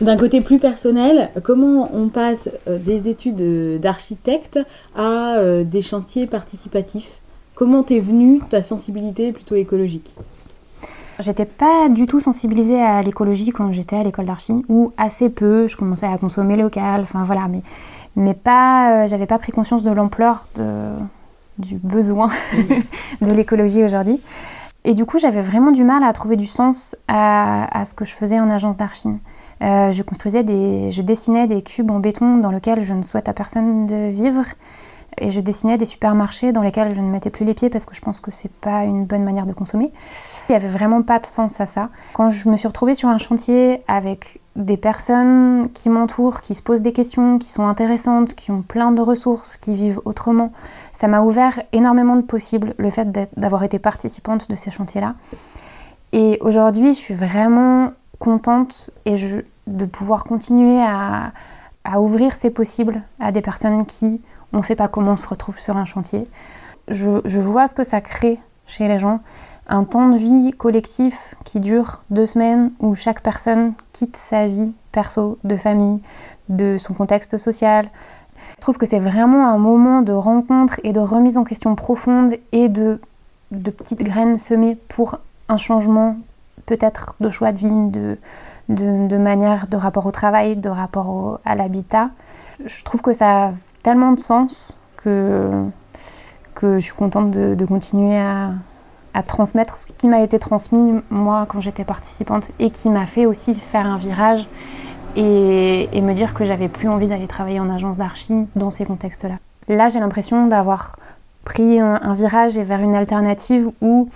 D'un 0.01 0.15
côté 0.15 0.41
plus 0.41 0.59
personnel, 0.59 1.31
comment 1.43 1.89
on 1.91 2.09
passe 2.09 2.49
euh, 2.67 2.77
des 2.77 3.07
études 3.07 3.79
d'architecte 3.81 4.59
à 4.95 5.37
euh, 5.37 5.63
des 5.63 5.81
chantiers 5.81 6.27
participatifs? 6.27 7.19
Comment 7.55 7.81
t'es 7.81 7.99
venue 7.99 8.39
ta 8.51 8.61
sensibilité 8.61 9.31
plutôt 9.31 9.55
écologique? 9.55 10.13
J'étais 11.19 11.45
pas 11.45 11.89
du 11.89 12.05
tout 12.05 12.19
sensibilisée 12.19 12.79
à 12.79 13.01
l'écologie 13.01 13.49
quand 13.49 13.71
j'étais 13.71 13.95
à 13.95 14.03
l'école 14.03 14.25
d'archi, 14.25 14.63
ou 14.69 14.91
assez 14.97 15.31
peu. 15.31 15.65
Je 15.65 15.75
commençais 15.75 16.05
à 16.05 16.15
consommer 16.19 16.57
local, 16.57 17.01
enfin 17.01 17.23
voilà, 17.23 17.47
mais, 17.47 17.63
mais 18.15 18.35
pas, 18.35 19.03
euh, 19.03 19.07
j'avais 19.07 19.25
pas 19.25 19.39
pris 19.39 19.51
conscience 19.51 19.81
de 19.81 19.89
l'ampleur 19.89 20.47
du 21.57 21.75
besoin 21.77 22.27
de 23.21 23.31
l'écologie 23.31 23.83
aujourd'hui. 23.83 24.21
Et 24.87 24.93
du 24.93 25.05
coup, 25.05 25.19
j'avais 25.19 25.41
vraiment 25.41 25.71
du 25.71 25.83
mal 25.83 26.01
à 26.01 26.13
trouver 26.13 26.37
du 26.37 26.45
sens 26.45 26.95
à, 27.09 27.83
ce 27.83 27.93
que 27.93 28.05
je 28.05 28.15
faisais 28.15 28.39
en 28.39 28.49
agence 28.49 28.77
d'archi. 28.77 29.09
Euh, 29.61 29.91
je 29.91 30.01
construisais 30.01 30.43
des, 30.43 30.93
je 30.93 31.01
dessinais 31.01 31.45
des 31.45 31.61
cubes 31.61 31.91
en 31.91 31.99
béton 31.99 32.37
dans 32.37 32.51
lesquels 32.51 32.85
je 32.85 32.93
ne 32.93 33.01
souhaite 33.01 33.27
à 33.27 33.33
personne 33.33 33.85
de 33.85 34.11
vivre. 34.11 34.45
Et 35.19 35.29
je 35.29 35.41
dessinais 35.41 35.77
des 35.77 35.85
supermarchés 35.85 36.51
dans 36.51 36.61
lesquels 36.61 36.93
je 36.93 37.01
ne 37.01 37.09
mettais 37.09 37.29
plus 37.29 37.45
les 37.45 37.53
pieds 37.53 37.69
parce 37.69 37.85
que 37.85 37.95
je 37.95 38.01
pense 38.01 38.19
que 38.19 38.31
c'est 38.31 38.51
pas 38.51 38.83
une 38.83 39.05
bonne 39.05 39.23
manière 39.23 39.45
de 39.45 39.53
consommer. 39.53 39.91
Il 40.47 40.51
n'y 40.51 40.55
avait 40.55 40.67
vraiment 40.67 41.01
pas 41.01 41.19
de 41.19 41.25
sens 41.25 41.59
à 41.59 41.65
ça. 41.65 41.89
Quand 42.13 42.29
je 42.29 42.49
me 42.49 42.57
suis 42.57 42.67
retrouvée 42.67 42.93
sur 42.93 43.09
un 43.09 43.17
chantier 43.17 43.81
avec 43.87 44.39
des 44.55 44.77
personnes 44.77 45.69
qui 45.73 45.89
m'entourent, 45.89 46.41
qui 46.41 46.55
se 46.55 46.63
posent 46.63 46.81
des 46.81 46.91
questions, 46.91 47.37
qui 47.37 47.49
sont 47.49 47.65
intéressantes, 47.65 48.33
qui 48.35 48.51
ont 48.51 48.61
plein 48.61 48.91
de 48.91 49.01
ressources, 49.01 49.57
qui 49.57 49.75
vivent 49.75 50.01
autrement, 50.05 50.51
ça 50.93 51.07
m'a 51.07 51.21
ouvert 51.21 51.59
énormément 51.73 52.15
de 52.15 52.21
possibles 52.21 52.73
le 52.77 52.89
fait 52.89 53.11
d'avoir 53.37 53.63
été 53.63 53.79
participante 53.79 54.49
de 54.49 54.55
ces 54.55 54.71
chantiers-là. 54.71 55.15
Et 56.11 56.37
aujourd'hui, 56.41 56.93
je 56.93 56.97
suis 56.97 57.13
vraiment 57.13 57.91
contente 58.19 58.89
et 59.05 59.15
de 59.67 59.85
pouvoir 59.85 60.23
continuer 60.23 60.81
à, 60.81 61.31
ouvrir 61.99 62.33
ces 62.33 62.49
possibles 62.49 63.01
à 63.19 63.31
des 63.31 63.41
personnes 63.41 63.85
qui, 63.85 64.21
on 64.53 64.57
ne 64.57 64.63
sait 64.63 64.75
pas 64.75 64.87
comment, 64.87 65.15
se 65.15 65.27
retrouvent 65.27 65.59
sur 65.59 65.77
un 65.77 65.85
chantier. 65.85 66.23
Je, 66.87 67.39
vois 67.39 67.67
ce 67.67 67.75
que 67.75 67.83
ça 67.83 68.01
crée 68.01 68.39
chez 68.65 68.87
les 68.87 68.99
gens. 68.99 69.19
Un 69.67 69.83
temps 69.83 70.07
de 70.07 70.17
vie 70.17 70.51
collectif 70.51 71.35
qui 71.43 71.59
dure 71.59 72.01
deux 72.09 72.25
semaines 72.25 72.71
où 72.79 72.95
chaque 72.95 73.21
personne 73.21 73.73
quitte 73.91 74.15
sa 74.15 74.47
vie 74.47 74.71
perso, 74.93 75.37
de 75.43 75.57
famille, 75.57 76.01
de 76.47 76.77
son 76.77 76.93
contexte 76.93 77.37
social, 77.37 77.89
je 78.55 78.61
trouve 78.61 78.77
que 78.77 78.85
c'est 78.85 78.99
vraiment 78.99 79.47
un 79.47 79.57
moment 79.57 80.01
de 80.01 80.13
rencontre 80.13 80.79
et 80.83 80.93
de 80.93 80.99
remise 80.99 81.37
en 81.37 81.43
question 81.43 81.75
profonde 81.75 82.33
et 82.51 82.69
de, 82.69 82.99
petites 83.51 84.03
graines 84.03 84.37
semées 84.37 84.75
pour 84.87 85.19
un 85.49 85.57
changement 85.57 86.17
peut-être 86.65 87.15
de 87.19 87.29
choix 87.29 87.51
de 87.51 87.57
vie, 87.57 88.17
de, 88.69 89.17
manière 89.17 89.67
de 89.67 89.77
rapport 89.77 90.05
au 90.05 90.11
travail, 90.11 90.57
de 90.57 90.69
rapport 90.69 91.39
à 91.45 91.55
l'habitat. 91.55 92.09
Je 92.65 92.83
trouve 92.83 93.01
que 93.01 93.13
ça 93.13 93.51
tellement 93.83 94.11
de 94.11 94.19
sens 94.19 94.77
que, 94.97 95.63
que 96.55 96.79
je 96.79 96.83
suis 96.83 96.93
contente 96.93 97.31
de, 97.31 97.65
continuer 97.65 98.17
à, 98.17 98.51
à, 99.13 99.23
transmettre 99.23 99.77
ce 99.77 99.87
qui 99.87 100.07
m'a 100.07 100.21
été 100.21 100.39
transmis 100.39 101.01
moi 101.09 101.45
quand 101.47 101.61
j'étais 101.61 101.85
participante 101.85 102.51
et 102.59 102.69
qui 102.69 102.89
m'a 102.89 103.05
fait 103.05 103.25
aussi 103.25 103.53
faire 103.53 103.85
un 103.85 103.97
virage 103.97 104.47
et, 105.17 106.01
me 106.01 106.13
dire 106.13 106.33
que 106.33 106.45
j'avais 106.45 106.69
plus 106.69 106.87
envie 106.87 107.07
d'aller 107.07 107.27
travailler 107.27 107.59
en 107.59 107.69
agence 107.69 107.97
d'archi 107.97 108.45
dans 108.55 108.71
ces 108.71 108.85
contextes-là. 108.85 109.37
Là, 109.67 109.87
j'ai 109.87 109.99
l'impression 109.99 110.47
d'avoir 110.47 110.95
pris 111.43 111.79
un, 111.79 112.13
virage 112.13 112.57
et 112.57 112.63
vers 112.63 112.81
une 112.81 112.95
alternative 112.95 113.69
où 113.81 114.09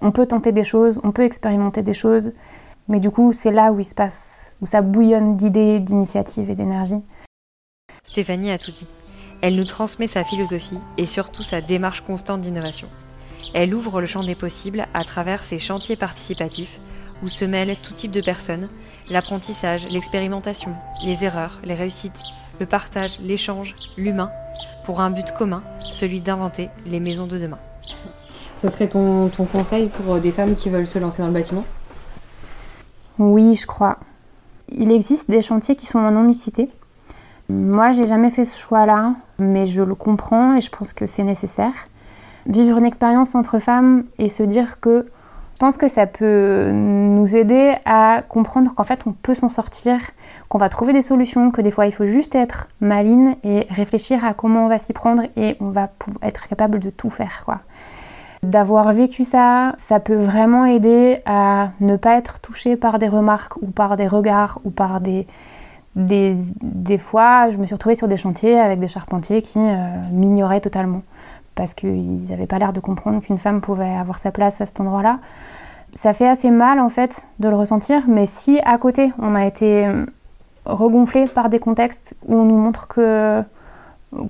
on 0.00 0.10
peut 0.10 0.26
tenter 0.26 0.52
des 0.52 0.64
choses, 0.64 1.00
on 1.04 1.12
peut 1.12 1.22
expérimenter 1.22 1.82
des 1.82 1.94
choses, 1.94 2.32
mais 2.88 3.00
du 3.00 3.10
coup, 3.10 3.32
c'est 3.32 3.52
là 3.52 3.72
où 3.72 3.80
il 3.80 3.84
se 3.84 3.94
passe, 3.94 4.52
où 4.60 4.66
ça 4.66 4.82
bouillonne 4.82 5.36
d'idées, 5.36 5.80
d'initiatives 5.80 6.50
et 6.50 6.54
d'énergie. 6.54 7.02
Stéphanie 8.04 8.50
a 8.50 8.58
tout 8.58 8.72
dit. 8.72 8.86
Elle 9.40 9.54
nous 9.54 9.64
transmet 9.64 10.06
sa 10.06 10.24
philosophie 10.24 10.78
et 10.96 11.06
surtout 11.06 11.42
sa 11.42 11.60
démarche 11.60 12.00
constante 12.00 12.40
d'innovation. 12.40 12.88
Elle 13.54 13.74
ouvre 13.74 14.00
le 14.00 14.06
champ 14.06 14.24
des 14.24 14.34
possibles 14.34 14.86
à 14.94 15.04
travers 15.04 15.42
ses 15.42 15.58
chantiers 15.58 15.96
participatifs 15.96 16.80
où 17.22 17.28
se 17.28 17.44
mêlent 17.44 17.76
tout 17.76 17.92
type 17.92 18.10
de 18.10 18.20
personnes, 18.20 18.68
l'apprentissage, 19.10 19.88
l'expérimentation, 19.90 20.74
les 21.04 21.24
erreurs, 21.24 21.60
les 21.64 21.74
réussites, 21.74 22.22
le 22.60 22.66
partage, 22.66 23.20
l'échange, 23.20 23.74
l'humain, 23.96 24.30
pour 24.84 25.00
un 25.00 25.10
but 25.10 25.32
commun, 25.32 25.62
celui 25.92 26.20
d'inventer 26.20 26.68
les 26.86 27.00
maisons 27.00 27.26
de 27.26 27.38
demain. 27.38 27.58
Ce 28.56 28.68
serait 28.68 28.88
ton, 28.88 29.28
ton 29.28 29.44
conseil 29.44 29.88
pour 29.88 30.14
euh, 30.14 30.20
des 30.20 30.32
femmes 30.32 30.54
qui 30.54 30.68
veulent 30.68 30.86
se 30.86 30.98
lancer 30.98 31.22
dans 31.22 31.28
le 31.28 31.34
bâtiment? 31.34 31.64
Oui, 33.18 33.54
je 33.54 33.66
crois. 33.66 33.98
Il 34.68 34.90
existe 34.90 35.30
des 35.30 35.42
chantiers 35.42 35.76
qui 35.76 35.86
sont 35.86 35.98
en 35.98 36.10
non-mixité. 36.10 36.68
Moi, 37.48 37.92
j'ai 37.92 38.06
jamais 38.06 38.30
fait 38.30 38.44
ce 38.44 38.58
choix-là, 38.58 39.14
mais 39.38 39.66
je 39.66 39.82
le 39.82 39.94
comprends 39.94 40.56
et 40.56 40.60
je 40.60 40.70
pense 40.70 40.92
que 40.92 41.06
c'est 41.06 41.24
nécessaire. 41.24 41.72
Vivre 42.46 42.78
une 42.78 42.86
expérience 42.86 43.34
entre 43.34 43.58
femmes 43.58 44.04
et 44.18 44.28
se 44.28 44.42
dire 44.42 44.80
que 44.80 45.06
je 45.58 45.66
pense 45.66 45.76
que 45.76 45.88
ça 45.88 46.06
peut 46.06 46.70
nous 46.72 47.34
aider 47.34 47.74
à 47.84 48.22
comprendre 48.28 48.74
qu'en 48.76 48.84
fait 48.84 49.00
on 49.06 49.12
peut 49.12 49.34
s'en 49.34 49.48
sortir, 49.48 49.98
qu'on 50.48 50.58
va 50.58 50.68
trouver 50.68 50.92
des 50.92 51.02
solutions, 51.02 51.50
que 51.50 51.60
des 51.60 51.72
fois 51.72 51.86
il 51.86 51.92
faut 51.92 52.06
juste 52.06 52.36
être 52.36 52.68
maline 52.80 53.34
et 53.42 53.66
réfléchir 53.68 54.24
à 54.24 54.34
comment 54.34 54.66
on 54.66 54.68
va 54.68 54.78
s'y 54.78 54.92
prendre 54.92 55.24
et 55.36 55.56
on 55.58 55.70
va 55.70 55.88
être 56.22 56.46
capable 56.46 56.78
de 56.78 56.90
tout 56.90 57.10
faire 57.10 57.42
quoi. 57.44 57.58
D'avoir 58.44 58.92
vécu 58.92 59.24
ça, 59.24 59.74
ça 59.78 59.98
peut 59.98 60.14
vraiment 60.14 60.64
aider 60.64 61.18
à 61.26 61.70
ne 61.80 61.96
pas 61.96 62.16
être 62.16 62.38
touché 62.38 62.76
par 62.76 63.00
des 63.00 63.08
remarques 63.08 63.56
ou 63.60 63.66
par 63.66 63.96
des 63.96 64.06
regards 64.06 64.60
ou 64.62 64.70
par 64.70 65.00
des, 65.00 65.26
des, 65.98 66.98
fois, 66.98 67.48
je 67.50 67.58
me 67.58 67.66
suis 67.66 67.74
retrouvée 67.74 67.96
sur 67.96 68.08
des 68.08 68.16
chantiers 68.16 68.58
avec 68.58 68.78
des 68.78 68.88
charpentiers 68.88 69.42
qui 69.42 69.58
euh, 69.58 69.86
m'ignoraient 70.12 70.60
totalement 70.60 71.02
parce 71.54 71.74
qu'ils 71.74 72.26
n'avaient 72.26 72.46
pas 72.46 72.60
l'air 72.60 72.72
de 72.72 72.78
comprendre 72.78 73.20
qu'une 73.20 73.38
femme 73.38 73.60
pouvait 73.60 73.94
avoir 73.94 74.18
sa 74.18 74.30
place 74.30 74.60
à 74.60 74.66
cet 74.66 74.78
endroit-là. 74.78 75.18
Ça 75.92 76.12
fait 76.12 76.28
assez 76.28 76.52
mal 76.52 76.78
en 76.78 76.88
fait 76.88 77.26
de 77.40 77.48
le 77.48 77.56
ressentir, 77.56 78.02
mais 78.06 78.26
si 78.26 78.60
à 78.64 78.78
côté 78.78 79.12
on 79.18 79.34
a 79.34 79.44
été 79.44 79.86
euh, 79.86 80.06
regonflé 80.66 81.26
par 81.26 81.48
des 81.48 81.58
contextes 81.58 82.14
où 82.26 82.36
on 82.36 82.44
nous 82.44 82.58
montre 82.58 82.86
que 82.86 83.42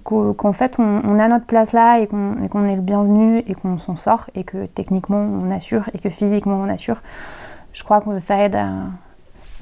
qu'en 0.03 0.53
fait 0.53 0.81
on, 0.81 1.19
a 1.21 1.29
notre 1.29 1.45
place 1.45 1.73
là 1.73 2.01
et 2.01 2.09
qu'on 2.09 2.67
est 2.67 2.75
le 2.75 2.83
bienvenu 2.83 3.45
et 3.47 3.55
qu'on 3.55 3.79
s'en 3.79 3.95
sort 3.95 4.29
et 4.35 4.43
que 4.43 4.67
techniquement 4.67 5.21
on 5.21 5.53
assure 5.53 5.89
et 5.95 6.01
que 6.01 6.09
physiquement 6.09 6.57
on 6.57 6.69
assure, 6.69 7.01
je 7.73 7.85
crois 7.85 8.01
que 8.01 8.19
ça 8.19 8.39
aide 8.39 8.57
à, 8.57 8.71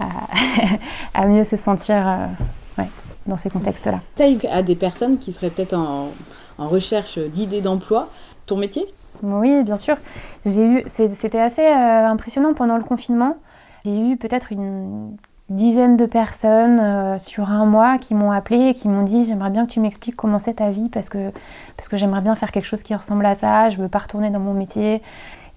mieux 1.27 1.45
se 1.45 1.57
sentir 1.57 2.07
euh, 2.07 2.83
dans 3.27 3.37
ces 3.37 3.51
contextes-là. 3.51 4.01
Tu 4.15 4.47
à 4.49 4.63
des 4.63 4.77
personnes 4.77 5.19
qui 5.19 5.33
seraient 5.33 5.51
peut-être 5.51 5.75
en 5.75 6.11
en 6.59 6.69
recherche 6.69 7.19
d'idées 7.19 7.61
d'emploi. 7.61 8.09
Ton 8.47 8.57
métier? 8.57 8.87
Oui, 9.23 9.63
bien 9.65 9.77
sûr. 9.77 9.97
J'ai 10.45 10.67
eu, 10.67 10.83
c'était 10.87 11.41
assez 11.41 11.63
euh, 11.63 12.07
impressionnant 12.07 12.55
pendant 12.55 12.77
le 12.77 12.85
confinement. 12.85 13.37
J'ai 13.85 13.99
eu 13.99 14.17
peut-être 14.17 14.53
une 14.53 15.17
dizaine 15.49 15.97
de 15.97 16.07
personnes 16.07 16.81
euh, 16.81 17.19
sur 17.19 17.51
un 17.51 17.67
mois 17.67 17.99
qui 17.99 18.15
m'ont 18.15 18.33
appelé 18.33 18.69
et 18.69 18.75
qui 18.75 18.89
m'ont 18.89 19.05
dit 19.05 19.25
j'aimerais 19.25 19.51
bien 19.51 19.65
que 19.65 19.71
tu 19.71 19.81
m'expliques 19.81 20.17
comment 20.17 20.41
c'est 20.41 20.55
ta 20.55 20.71
vie 20.71 20.89
parce 20.89 21.09
que, 21.09 21.31
parce 21.77 21.89
que 21.89 21.97
j'aimerais 21.97 22.21
bien 22.21 22.35
faire 22.35 22.51
quelque 22.51 22.65
chose 22.65 22.83
qui 22.83 22.95
ressemble 22.95 23.25
à 23.27 23.35
ça, 23.35 23.69
je 23.69 23.77
veux 23.77 23.89
pas 23.89 24.01
retourner 24.01 24.31
dans 24.31 24.41
mon 24.41 24.55
métier. 24.55 25.03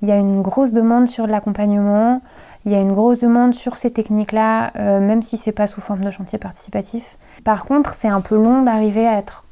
Il 0.01 0.07
y 0.07 0.11
a 0.11 0.17
une 0.17 0.41
grosse 0.41 0.71
demande 0.71 1.07
sur 1.07 1.27
l'accompagnement. 1.27 2.21
Il 2.65 2.71
y 2.71 2.75
a 2.75 2.79
une 2.79 2.91
grosse 2.91 3.19
demande 3.19 3.53
sur 3.53 3.77
ces 3.77 3.91
techniques-là, 3.91 4.71
euh, 4.75 4.99
même 4.99 5.21
si 5.21 5.37
c'est 5.37 5.51
pas 5.51 5.67
sous 5.67 5.81
forme 5.81 6.03
de 6.03 6.11
chantier 6.11 6.37
participatif. 6.37 7.17
Par 7.43 7.63
contre, 7.63 7.93
c'est 7.93 8.09
un 8.09 8.21
peu 8.21 8.35
long 8.35 8.63
d'arriver 8.63 9.07
à 9.07 9.17
être 9.17 9.45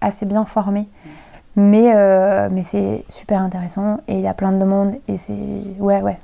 assez 0.00 0.26
bien 0.26 0.44
formé. 0.44 0.86
Mais, 1.56 1.92
euh, 1.94 2.48
mais 2.50 2.62
c'est 2.62 3.04
super 3.08 3.40
intéressant 3.40 4.00
et 4.08 4.14
il 4.14 4.20
y 4.20 4.28
a 4.28 4.34
plein 4.34 4.52
de 4.52 4.58
demandes 4.58 4.94
et 5.06 5.18
c'est... 5.18 5.34
Ouais, 5.78 6.00
ouais. 6.00 6.18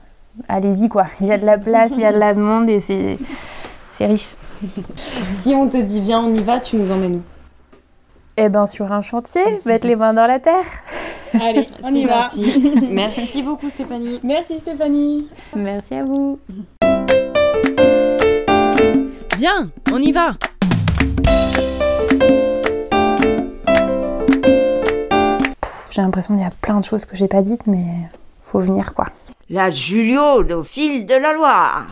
Allez-y 0.49 0.89
quoi. 0.89 1.07
Il 1.21 1.27
y 1.27 1.33
a 1.33 1.39
de 1.39 1.45
la 1.45 1.59
place, 1.59 1.91
il 1.95 2.01
y 2.01 2.05
a 2.05 2.13
de 2.13 2.19
la 2.19 2.33
demande 2.33 2.71
et 2.71 2.81
c'est, 2.81 3.19
c'est 3.91 4.07
riche. 4.07 4.37
Si 5.41 5.55
on 5.55 5.69
te 5.69 5.77
dit 5.77 6.01
viens, 6.01 6.21
on 6.21 6.33
y 6.33 6.43
va, 6.43 6.61
tu 6.61 6.77
nous 6.77 6.91
emmènes 6.93 7.17
où? 7.17 7.23
Eh 8.37 8.49
ben 8.49 8.67
sur 8.67 8.93
un 8.93 9.03
chantier, 9.03 9.43
mettre 9.65 9.87
les 9.87 9.97
mains 9.97 10.15
dans 10.15 10.27
la 10.27 10.39
terre. 10.39 10.65
Allez, 11.35 11.67
on 11.83 11.95
y 11.95 12.05
va. 12.05 12.13
parti. 12.23 12.45
Merci 12.91 13.43
beaucoup 13.43 13.69
Stéphanie. 13.71 14.21
Merci 14.23 14.59
Stéphanie. 14.59 15.29
Merci 15.55 15.95
à 15.95 16.05
vous. 16.05 16.39
Viens, 19.37 19.71
on 19.93 20.01
y 20.01 20.13
va 20.13 20.35
J'ai 25.91 26.03
l'impression 26.03 26.35
qu'il 26.35 26.43
y 26.43 26.47
a 26.47 26.51
plein 26.61 26.81
de 26.81 26.85
choses 26.85 27.05
que 27.05 27.17
j'ai 27.17 27.29
pas 27.29 27.43
dites, 27.43 27.67
mais 27.67 27.87
faut 28.43 28.61
venir 28.61 28.95
quoi. 28.95 29.07
La 29.51 29.71
Julio 29.71 30.45
au 30.45 30.63
fil 30.63 31.07
de 31.07 31.15
la 31.15 31.33
Loire. 31.33 31.87